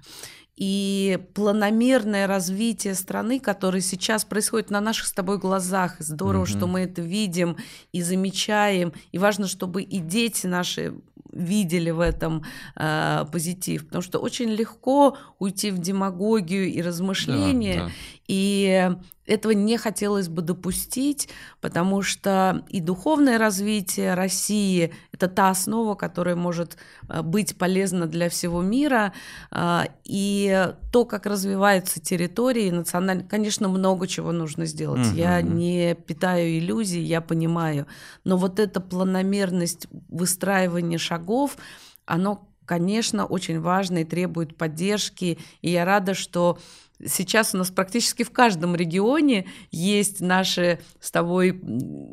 [0.56, 6.46] И планомерное развитие страны, которое сейчас происходит на наших с тобой глазах, здорово, угу.
[6.50, 7.56] что мы это видим
[7.92, 8.92] и замечаем.
[9.10, 10.94] И важно, чтобы и дети наши
[11.32, 12.44] видели в этом
[12.76, 17.92] э, позитив, потому что очень легко уйти в демагогию и размышления, да, да.
[18.28, 18.90] и
[19.26, 21.28] этого не хотелось бы допустить,
[21.60, 26.76] потому что и духовное развитие России– это та основа, которая может
[27.08, 29.12] э, быть полезна для всего мира,
[29.50, 35.08] э, и то, как развиваются территории национально, конечно, много чего нужно сделать.
[35.08, 35.16] Угу.
[35.16, 37.86] Я не питаю иллюзий, я понимаю,
[38.24, 41.56] но вот эта планомерность выстраивания шагов,
[42.04, 46.58] оно, конечно, очень важно и требует поддержки, и я рада, что
[47.04, 51.60] Сейчас у нас практически в каждом регионе есть наши с тобой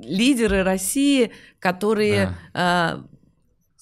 [0.04, 3.04] лидеры России, которые да.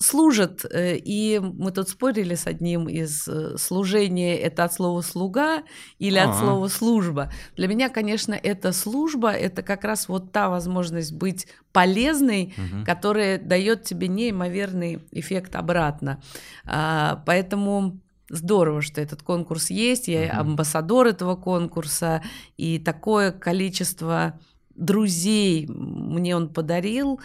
[0.01, 0.65] служат.
[0.65, 5.63] Э, и мы тут спорили с одним из э, служения это от слова слуга
[5.99, 6.31] или А-а-а.
[6.31, 7.31] от слова служба.
[7.55, 12.85] Для меня, конечно, это служба, это как раз вот та возможность быть полезной, угу.
[12.85, 16.21] которая дает тебе неимоверный эффект обратно.
[16.65, 20.39] А, поэтому здорово, что этот конкурс есть, я uh-huh.
[20.39, 22.23] амбассадор этого конкурса,
[22.57, 24.39] и такое количество
[24.75, 27.19] друзей мне он подарил.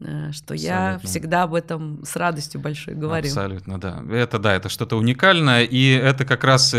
[0.00, 0.66] Э, что Абсолютно.
[0.66, 3.26] я всегда об этом с радостью большой говорю.
[3.26, 4.02] Абсолютно, да.
[4.10, 6.74] Это да, это что-то уникальное, и это как раз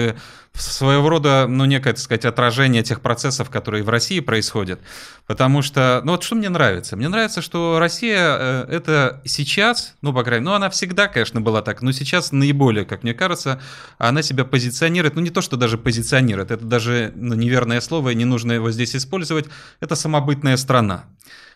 [0.54, 4.80] своего рода, ну, некое, так сказать, отражение тех процессов, которые в России происходят.
[5.26, 6.96] Потому что, ну, вот что мне нравится?
[6.96, 11.42] Мне нравится, что Россия э, это сейчас, ну, по крайней мере, ну, она всегда, конечно,
[11.42, 13.60] была так, но сейчас наиболее, как мне кажется,
[13.98, 18.16] она себя позиционирует, ну, не то, что даже позиционирует, это даже ну, неверное слово, и
[18.16, 19.46] не нужно его здесь использовать,
[19.80, 21.06] это самобытная страна.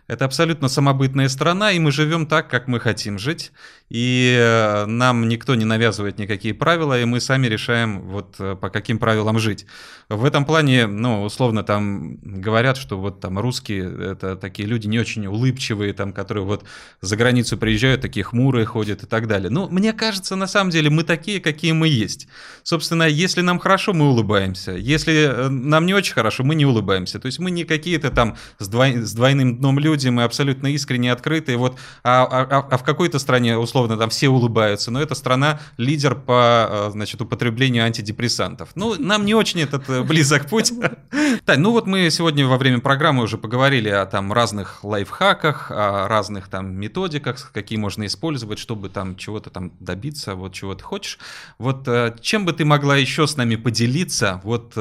[0.07, 3.51] Это абсолютно самобытная страна, и мы живем так, как мы хотим жить.
[3.89, 8.69] И э, нам никто не навязывает никакие правила, и мы сами решаем, вот э, по
[8.69, 9.65] каким правилам жить.
[10.07, 14.99] В этом плане, ну, условно, там говорят, что вот там русские это такие люди не
[14.99, 16.63] очень улыбчивые, там, которые вот
[17.01, 19.49] за границу приезжают, такие хмурые ходят и так далее.
[19.49, 22.27] Ну, мне кажется, на самом деле мы такие, какие мы есть.
[22.63, 24.71] Собственно, если нам хорошо, мы улыбаемся.
[24.71, 27.19] Если э, нам не очень хорошо, мы не улыбаемся.
[27.19, 31.58] То есть мы не какие-то там с, с двойным дном люди, мы абсолютно искренне открытые.
[31.58, 36.15] Вот, а, а, а в какой-то стране, условно, там все улыбаются, но это страна лидер
[36.15, 38.69] по, э, значит, употреблению антидепрессантов.
[38.75, 40.73] Ну, нам не очень этот э, близок путь.
[41.45, 46.08] Да, ну вот мы сегодня во время программы уже поговорили о там разных лайфхаках, о
[46.08, 51.19] разных там методиках, какие можно использовать, чтобы там чего-то там добиться, вот чего ты хочешь.
[51.58, 54.75] Вот э, чем бы ты могла еще с нами поделиться, вот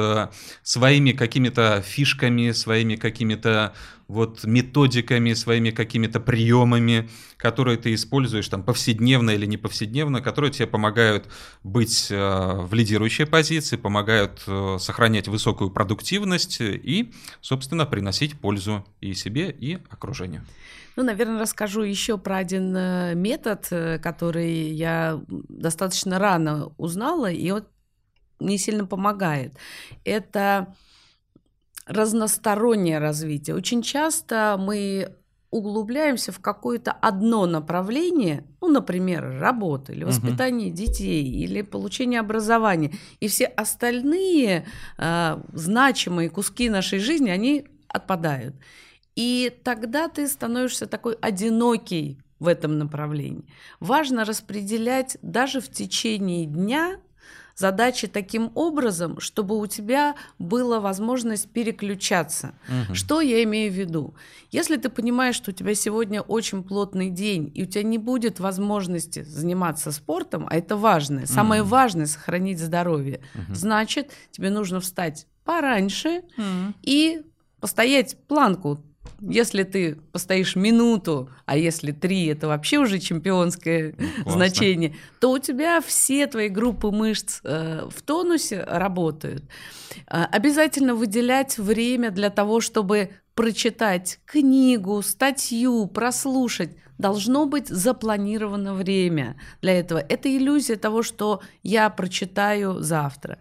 [0.63, 3.73] своими какими-то фишками, своими какими-то
[4.11, 10.67] вот методиками, своими какими-то приемами, которые ты используешь там повседневно или не повседневно, которые тебе
[10.67, 11.29] помогают
[11.63, 19.13] быть э, в лидирующей позиции, помогают э, сохранять высокую продуктивность и, собственно, приносить пользу и
[19.13, 20.45] себе, и окружению.
[20.97, 23.65] Ну, наверное, расскажу еще про один э, метод,
[24.03, 27.63] который я достаточно рано узнала, и он
[28.41, 29.53] не сильно помогает.
[30.03, 30.75] Это
[31.91, 33.55] разностороннее развитие.
[33.55, 35.15] Очень часто мы
[35.51, 40.77] углубляемся в какое-то одно направление, ну, например, работа или воспитание угу.
[40.77, 44.65] детей или получение образования, и все остальные
[44.97, 48.55] э, значимые куски нашей жизни, они отпадают.
[49.15, 53.45] И тогда ты становишься такой одинокий в этом направлении.
[53.81, 56.97] Важно распределять даже в течение дня
[57.61, 62.53] задачи таким образом, чтобы у тебя была возможность переключаться.
[62.67, 62.95] Угу.
[62.95, 64.15] Что я имею в виду?
[64.49, 68.39] Если ты понимаешь, что у тебя сегодня очень плотный день, и у тебя не будет
[68.39, 71.69] возможности заниматься спортом, а это важное, самое угу.
[71.69, 73.53] важное сохранить здоровье, угу.
[73.53, 76.73] значит, тебе нужно встать пораньше угу.
[76.81, 77.21] и
[77.59, 78.83] постоять планку
[79.21, 84.31] если ты постоишь минуту, а если три, это вообще уже чемпионское Классно.
[84.31, 89.43] значение, то у тебя все твои группы мышц э, в тонусе работают.
[90.07, 96.75] Э, обязательно выделять время для того, чтобы прочитать книгу, статью, прослушать.
[96.97, 99.99] Должно быть запланировано время для этого.
[99.99, 103.39] Это иллюзия того, что я прочитаю завтра.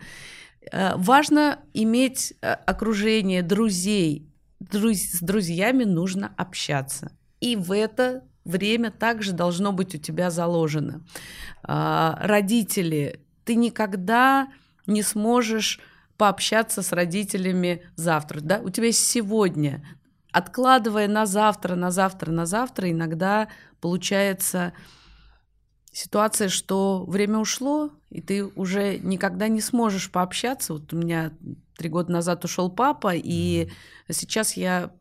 [0.73, 4.30] Э, важно иметь э, окружение друзей,
[4.61, 7.13] друз- с друзьями нужно общаться.
[7.41, 11.05] И в это время также должно быть у тебя заложено.
[11.63, 14.49] А, родители, ты никогда
[14.87, 15.81] не сможешь
[16.17, 18.41] пообщаться с родителями завтра.
[18.41, 18.61] Да?
[18.61, 19.83] У тебя есть сегодня.
[20.33, 23.49] Откладывая на завтра, на завтра, на завтра, иногда
[23.81, 24.73] получается
[25.93, 30.75] ситуация, что время ушло, и ты уже никогда не сможешь пообщаться.
[30.75, 31.33] Вот у меня
[31.77, 33.69] три года назад ушел папа, и
[34.11, 34.93] сейчас я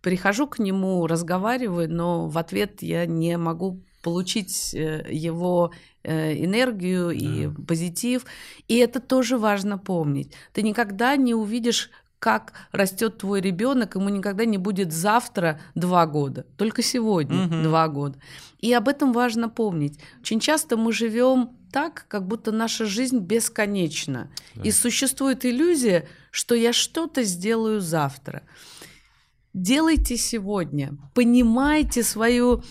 [0.00, 7.10] прихожу к нему, разговариваю, но в ответ я не могу получить э, его э, энергию
[7.10, 7.54] и да.
[7.66, 8.26] позитив.
[8.68, 10.32] И это тоже важно помнить.
[10.52, 11.90] Ты никогда не увидишь
[12.24, 17.62] как растет твой ребенок, ему никогда не будет завтра два года, только сегодня угу.
[17.62, 18.18] два года.
[18.60, 19.98] И об этом важно помнить.
[20.22, 24.30] Очень часто мы живем так, как будто наша жизнь бесконечна.
[24.54, 24.62] Да.
[24.62, 28.40] И существует иллюзия, что я что-то сделаю завтра.
[29.52, 32.62] Делайте сегодня, понимайте свою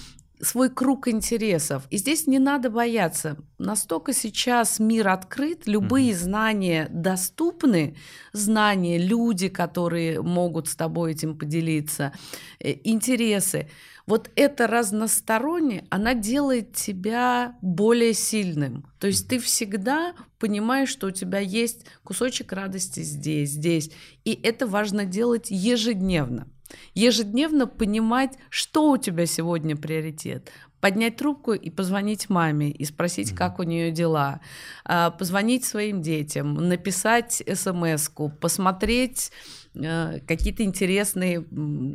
[0.43, 1.87] свой круг интересов.
[1.89, 3.37] И здесь не надо бояться.
[3.57, 6.15] Настолько сейчас мир открыт, любые mm-hmm.
[6.15, 7.95] знания доступны,
[8.33, 12.13] знания, люди, которые могут с тобой этим поделиться,
[12.59, 13.69] э, интересы.
[14.05, 18.85] Вот это разностороннее, она делает тебя более сильным.
[18.99, 23.91] То есть ты всегда понимаешь, что у тебя есть кусочек радости здесь, здесь.
[24.25, 26.47] И это важно делать ежедневно.
[26.93, 30.51] Ежедневно понимать, что у тебя сегодня приоритет.
[30.79, 33.37] Поднять трубку и позвонить маме и спросить, mm-hmm.
[33.37, 34.41] как у нее дела.
[34.83, 39.31] А, позвонить своим детям, написать смс-ку, посмотреть
[39.75, 41.45] э, какие-то интересные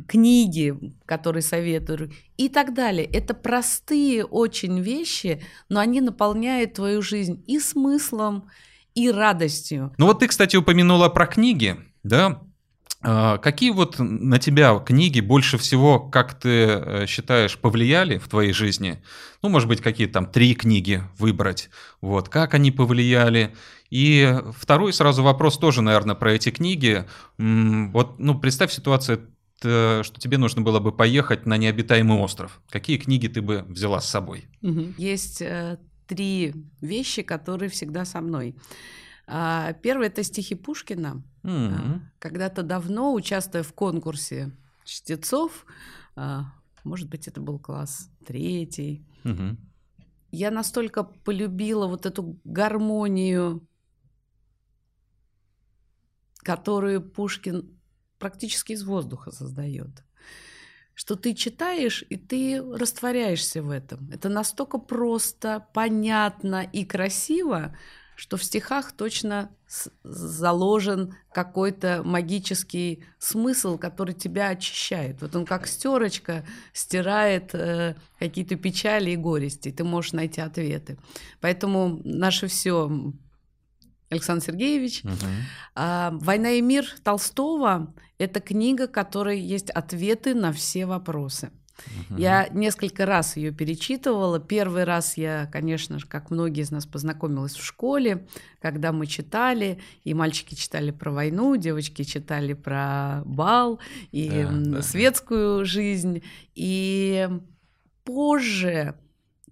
[0.07, 0.75] книги,
[1.05, 3.05] которые советую и так далее.
[3.05, 8.49] Это простые очень вещи, но они наполняют твою жизнь и смыслом,
[8.95, 9.93] и радостью.
[9.97, 12.41] Ну вот ты, кстати, упомянула про книги, да?
[13.01, 18.51] А, какие вот на тебя книги больше всего, как ты э, считаешь, повлияли в твоей
[18.51, 19.01] жизни?
[19.41, 21.69] Ну, может быть, какие-то там три книги выбрать.
[22.01, 23.55] Вот, как они повлияли?
[23.89, 27.05] И второй сразу вопрос тоже, наверное, про эти книги.
[27.37, 29.29] Вот, ну, представь ситуацию,
[29.59, 32.61] что тебе нужно было бы поехать на необитаемый остров.
[32.69, 34.45] Какие книги ты бы взяла с собой?
[34.97, 38.55] Есть э, три вещи, которые всегда со мной.
[39.31, 41.23] А, первый это стихи Пушкина.
[41.43, 41.99] Mm-hmm.
[42.17, 44.51] Когда-то давно, участвуя в конкурсе
[44.83, 45.67] чтецов,
[46.15, 46.45] а,
[46.83, 49.55] может быть, это был класс третий, mm-hmm.
[50.31, 53.67] я настолько полюбила вот эту гармонию,
[56.39, 57.79] которую Пушкин
[58.17, 60.03] практически из воздуха создает
[60.95, 64.09] что ты читаешь, и ты растворяешься в этом.
[64.11, 67.73] Это настолько просто, понятно и красиво,
[68.19, 69.49] что в стихах точно
[70.03, 75.21] заложен какой-то магический смысл, который тебя очищает.
[75.21, 79.71] Вот он как стерочка стирает э, какие-то печали и горести.
[79.71, 80.97] Ты можешь найти ответы.
[81.39, 82.91] Поэтому наше все
[84.09, 85.05] Александр Сергеевич.
[85.05, 85.13] Угу.
[85.75, 91.51] А, «Война и мир» Толстого– это книга, в которой есть ответы на все вопросы.
[92.09, 92.19] Угу.
[92.19, 94.39] Я несколько раз ее перечитывала.
[94.39, 98.27] Первый раз я, конечно же, как многие из нас, познакомилась в школе,
[98.61, 103.79] когда мы читали, и мальчики читали про войну, девочки читали про бал
[104.11, 104.81] и да, да.
[104.81, 106.23] светскую жизнь.
[106.55, 107.29] И
[108.03, 108.95] позже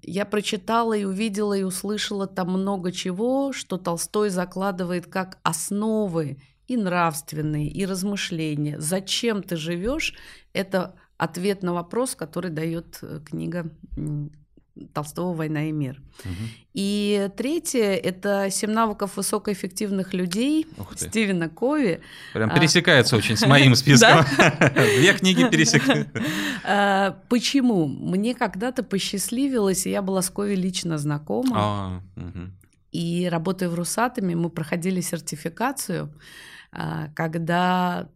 [0.04, 6.78] я прочитала и увидела и услышала там много чего, что Толстой закладывает как основы и
[6.78, 8.80] нравственные, и размышления.
[8.80, 10.14] Зачем ты живешь?
[10.54, 13.70] Это ответ на вопрос, который дает э, книга
[14.94, 16.02] Толстого «Война и мир».
[16.24, 16.34] Угу.
[16.76, 22.02] И третье– это «Семь навыков высокоэффективных людей» Стивена Кови.
[22.34, 22.56] Прям а.
[22.56, 23.20] пересекается а...
[23.20, 24.24] очень с моим списком.
[24.98, 26.12] Две книги пересекаются.
[26.70, 27.88] А, почему?
[27.88, 31.56] Мне когда-то посчастливилось, и я была с Кови лично знакома.
[31.56, 32.02] А,
[32.92, 36.14] и работая в Русатами, мы проходили сертификацию,
[37.16, 38.10] когда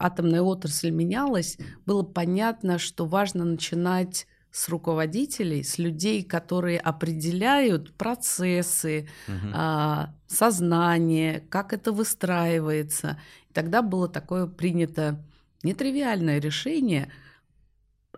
[0.00, 9.08] атомная отрасль менялась, было понятно, что важно начинать с руководителей, с людей, которые определяют процессы,
[9.28, 9.52] угу.
[9.54, 13.20] а, сознание, как это выстраивается.
[13.48, 15.24] И тогда было такое принято
[15.62, 17.12] нетривиальное решение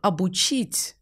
[0.01, 0.97] обучить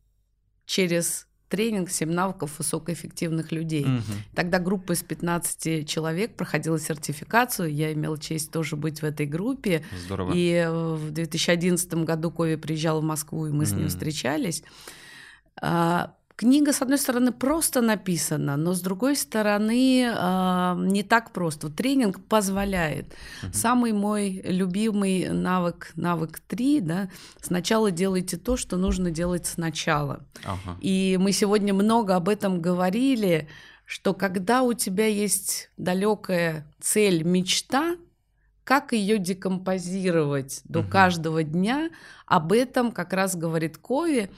[0.66, 3.84] через тренинг 7 навыков высокоэффективных людей.
[3.84, 4.02] Угу.
[4.34, 7.74] Тогда группа из 15 человек проходила сертификацию.
[7.74, 9.84] Я имела честь тоже быть в этой группе.
[10.06, 10.32] Здорово.
[10.34, 14.62] И в 2011 году Кови приезжал в Москву, и мы с ним встречались.
[15.60, 21.68] А, книга, с одной стороны, просто написана, но с другой стороны, а, не так просто.
[21.68, 23.12] Тренинг позволяет.
[23.42, 23.52] Угу.
[23.52, 27.10] Самый мой любимый навык, навык 3, да,
[27.42, 30.24] сначала делайте то, что нужно делать сначала.
[30.42, 30.78] Ага.
[30.80, 33.46] И мы сегодня много об этом говорили,
[33.84, 37.96] что когда у тебя есть далекая цель, мечта,
[38.64, 40.88] как ее декомпозировать до угу.
[40.88, 41.90] каждого дня,
[42.24, 44.30] об этом как раз говорит Кови.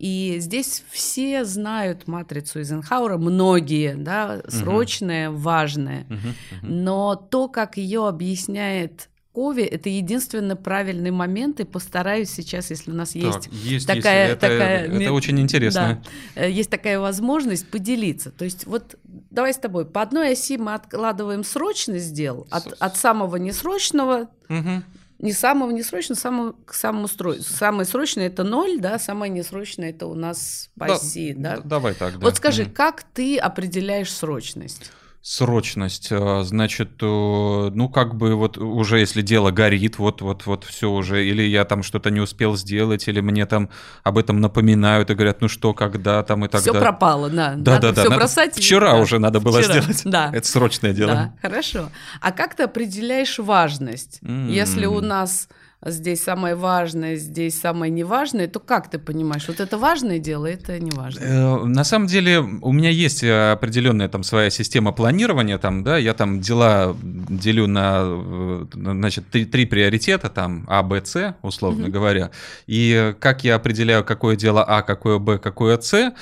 [0.00, 5.40] И здесь все знают матрицу Эйзенхауэра, многие, да, срочное, угу.
[5.40, 6.06] важное.
[6.08, 6.72] Угу, угу.
[6.72, 12.94] Но то, как ее объясняет Кови, это единственно правильный момент, и постараюсь сейчас, если у
[12.94, 14.28] нас есть, так, есть такая...
[14.28, 14.38] Есть.
[14.38, 16.02] Это, такая это очень интересно.
[16.34, 18.30] Да, э, есть такая возможность поделиться.
[18.30, 22.96] То есть вот давай с тобой, по одной оси мы откладываем срочность дел, от, от
[22.96, 24.82] самого несрочного угу
[25.20, 27.44] не самого несрочного, самого, к самому срочному.
[27.44, 31.58] Самое срочное это ноль, да, самое несрочное это у нас по да, оси, да?
[31.58, 32.20] Давай так, да.
[32.20, 32.70] Вот скажи, угу.
[32.72, 34.90] как ты определяешь срочность?
[35.22, 40.64] Срочность, а, значит, э, ну как бы вот уже если дело горит, вот вот вот
[40.64, 43.68] все уже, или я там что-то не успел сделать, или мне там
[44.02, 46.72] об этом напоминают и говорят, ну что, когда там и так далее.
[46.72, 47.54] Все пропало, да.
[47.54, 48.16] Да, надо да, да.
[48.16, 48.56] бросать.
[48.56, 48.96] Вчера да.
[48.98, 49.82] уже надо было Вчера.
[49.82, 50.02] сделать.
[50.06, 50.30] Да.
[50.32, 51.12] Это срочное дело.
[51.12, 51.90] Да, хорошо.
[52.22, 54.50] А как ты определяешь важность, mm-hmm.
[54.50, 55.48] если у нас
[55.84, 60.78] здесь самое важное, здесь самое неважное, то как ты понимаешь, вот это важное дело, это
[60.78, 61.20] не важно?
[61.20, 66.14] Э, на самом деле у меня есть определенная там своя система планирования, там, да, я
[66.14, 72.30] там дела делю на, э, значит, три, три приоритета, там, А, Б, С, условно говоря,
[72.66, 76.12] и как я определяю, какое дело А, какое Б, какое С,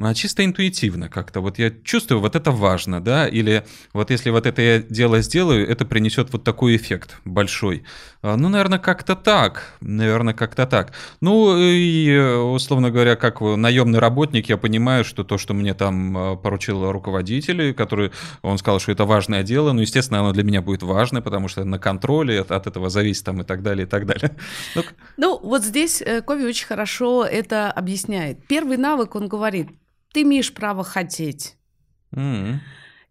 [0.00, 1.40] а чисто интуитивно как-то.
[1.40, 5.68] Вот я чувствую, вот это важно, да, или вот если вот это я дело сделаю,
[5.68, 7.84] это принесет вот такой эффект большой.
[8.22, 10.92] А, ну, наверное, как-то так, наверное, как-то так.
[11.20, 16.36] Ну, и, условно говоря, как наемный работник, я понимаю, что то, что мне там а,
[16.36, 20.82] поручил руководитель, который, он сказал, что это важное дело, ну, естественно, оно для меня будет
[20.82, 24.06] важно, потому что на контроле, от, от этого зависит там и так далее, и так
[24.06, 24.36] далее.
[24.74, 24.82] Ну,
[25.16, 28.46] ну вот здесь э, Кови очень хорошо это объясняет.
[28.46, 29.68] Первый навык, он говорит,
[30.12, 31.56] ты имеешь право хотеть.
[32.12, 32.56] Mm-hmm.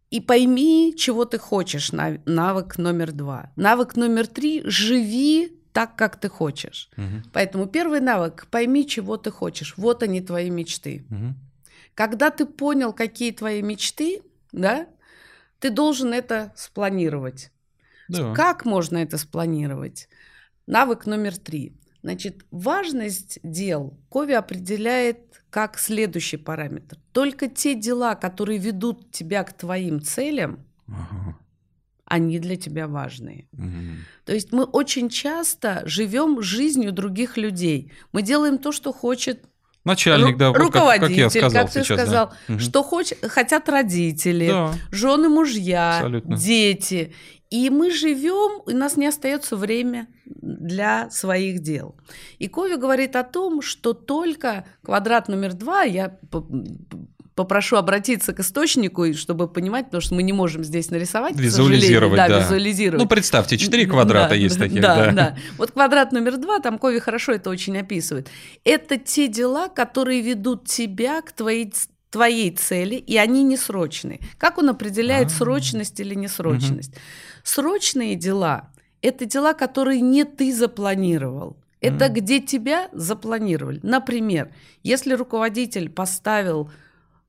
[0.10, 3.52] И пойми, чего ты хочешь, навык номер два.
[3.58, 6.89] Навык номер три– живи так, как ты хочешь.
[6.98, 7.30] Угу.
[7.34, 9.76] Поэтому первый навык– пойми, чего ты хочешь.
[9.78, 11.06] Вот они, твои мечты.
[11.12, 11.36] Угу.
[11.93, 14.22] Когда ты понял, какие твои мечты,
[14.54, 14.88] да,
[15.60, 17.52] ты должен это спланировать.
[18.08, 18.34] Да.
[18.34, 20.08] Как можно это спланировать?
[20.68, 21.74] Навык номер три.
[22.04, 26.98] Значит, важность дел Кови определяет как следующий параметр.
[27.12, 31.38] Только те дела, которые ведут тебя к твоим целям, ага.
[32.06, 33.48] они для тебя важные.
[33.54, 33.95] Угу.
[34.26, 37.91] То есть мы очень часто живем жизнью других людей.
[38.12, 39.45] Мы делаем то, что хочет
[39.88, 42.59] Начальник, Ру- да, руководитель, как, как я сказал как ты сейчас, сказал, да.
[42.59, 44.73] что хоч- хотят родители, да.
[44.91, 46.38] жены, мужья, Абсолютно.
[46.38, 47.13] дети.
[47.49, 51.95] И мы живем, у нас не остается время для своих дел.
[52.39, 56.17] И Кови говорит о том, что только квадрат номер два, я
[57.38, 61.35] попрошу обратиться к источнику, чтобы понимать, потому что мы не можем здесь нарисовать.
[61.35, 62.39] Визуализировать, да, да.
[62.39, 63.01] визуализировать.
[63.01, 64.81] Ну, представьте, четыре квадрата да, есть таких.
[64.81, 65.38] Да, да, да.
[65.57, 68.29] Вот квадрат номер два, там Кови хорошо это очень описывает.
[68.63, 71.71] Это те дела, которые ведут тебя к твоей
[72.09, 74.19] твоей цели, и они несрочные.
[74.38, 75.38] Как он определяет А-а-а.
[75.38, 76.93] срочность или несрочность?
[76.93, 77.01] Угу.
[77.43, 78.71] Срочные дела–
[79.01, 81.57] это дела, которые не ты запланировал.
[81.79, 82.09] Это mm.
[82.09, 83.79] где тебя запланировали.
[83.83, 84.49] Например,
[84.81, 86.71] если руководитель поставил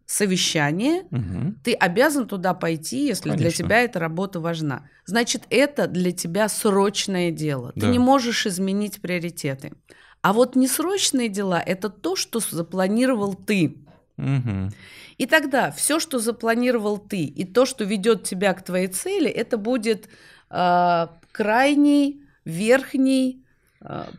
[0.09, 1.54] совещание, угу.
[1.62, 3.42] ты обязан туда пойти, если Конечно.
[3.42, 4.88] для тебя эта работа важна.
[5.04, 7.72] Значит, это для тебя срочное дело.
[7.76, 7.82] Да.
[7.82, 9.74] Ты не можешь изменить приоритеты.
[10.22, 13.84] А вот несрочные дела– это то, что запланировал ты.
[14.16, 14.70] Угу.
[15.18, 19.59] И тогда все, что запланировал ты, и то, что ведет тебя к твоей цели, это
[19.59, 20.09] будет
[20.48, 23.44] э, крайний, верхний,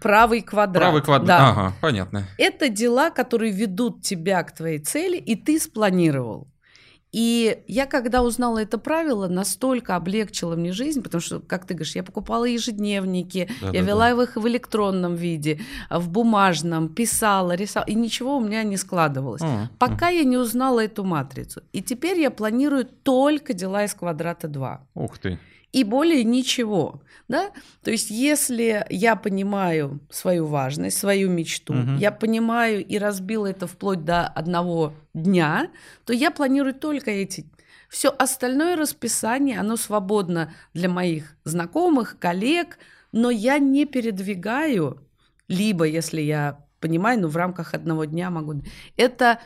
[0.01, 0.84] правый квадрат.
[0.84, 1.49] Правый квадрат, да.
[1.49, 2.26] ага, понятно.
[2.38, 6.47] Это дела, которые ведут тебя к твоей цели, и ты спланировал.
[7.12, 11.95] И я, когда узнала это правило, настолько облегчило мне жизнь, потому что, как ты говоришь,
[11.95, 14.24] я покупала ежедневники, да, я да, вела да.
[14.24, 19.70] их в электронном виде, в бумажном, писала, рисовала, и ничего у меня не складывалось, а,
[19.80, 20.12] пока а.
[20.12, 21.64] я не узнала эту матрицу.
[21.74, 24.88] И теперь я планирую только дела из квадрата 2.
[24.93, 25.39] Ух ты
[25.72, 27.01] и более ничего.
[27.28, 27.51] Да?
[27.84, 31.91] То есть, если я понимаю свою важность, свою мечту, угу.
[31.99, 35.70] я понимаю и разбила это вплоть до одного дня,
[36.05, 37.45] то я планирую только эти.
[37.88, 42.78] Все остальное расписание, оно свободно для моих знакомых, коллег,
[43.11, 45.01] но я не передвигаю,
[45.47, 48.61] либо, если я понимаю, ну, в рамках одного дня могу.
[48.95, 49.39] Это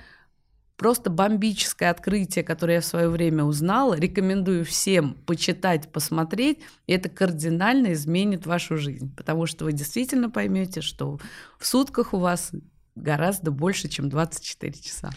[0.84, 3.94] просто бомбическое открытие, которое я в свое время узнала.
[3.94, 6.60] Рекомендую всем почитать, посмотреть.
[6.88, 11.22] И это кардинально изменит вашу жизнь, потому что вы действительно поймете, что
[11.58, 12.52] в сутках у вас
[12.98, 15.10] гораздо больше, чем 24 часа.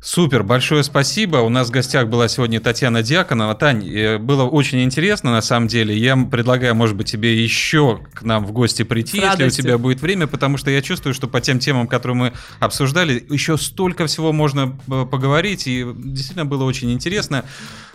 [0.00, 1.38] Супер, большое спасибо.
[1.38, 3.54] У нас в гостях была сегодня Татьяна Дьяконова.
[3.54, 5.96] Тань, э, было очень интересно на самом деле.
[5.96, 10.02] Я предлагаю, может быть, тебе еще к нам в гости прийти, если у тебя будет
[10.02, 14.32] время, потому что я чувствую, что по тем темам, которые мы обсуждали, еще столько всего
[14.32, 17.46] можно э, поговорить, и действительно было очень интересно.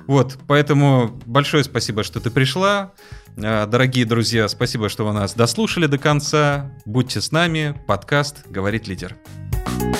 [0.07, 2.93] Вот, поэтому большое спасибо, что ты пришла.
[3.37, 6.71] Э, дорогие друзья, спасибо, что вы нас дослушали до конца.
[6.85, 7.79] Будьте с нами.
[7.85, 9.15] Подкаст «Говорит лидер».
[9.63, 9.90] thank you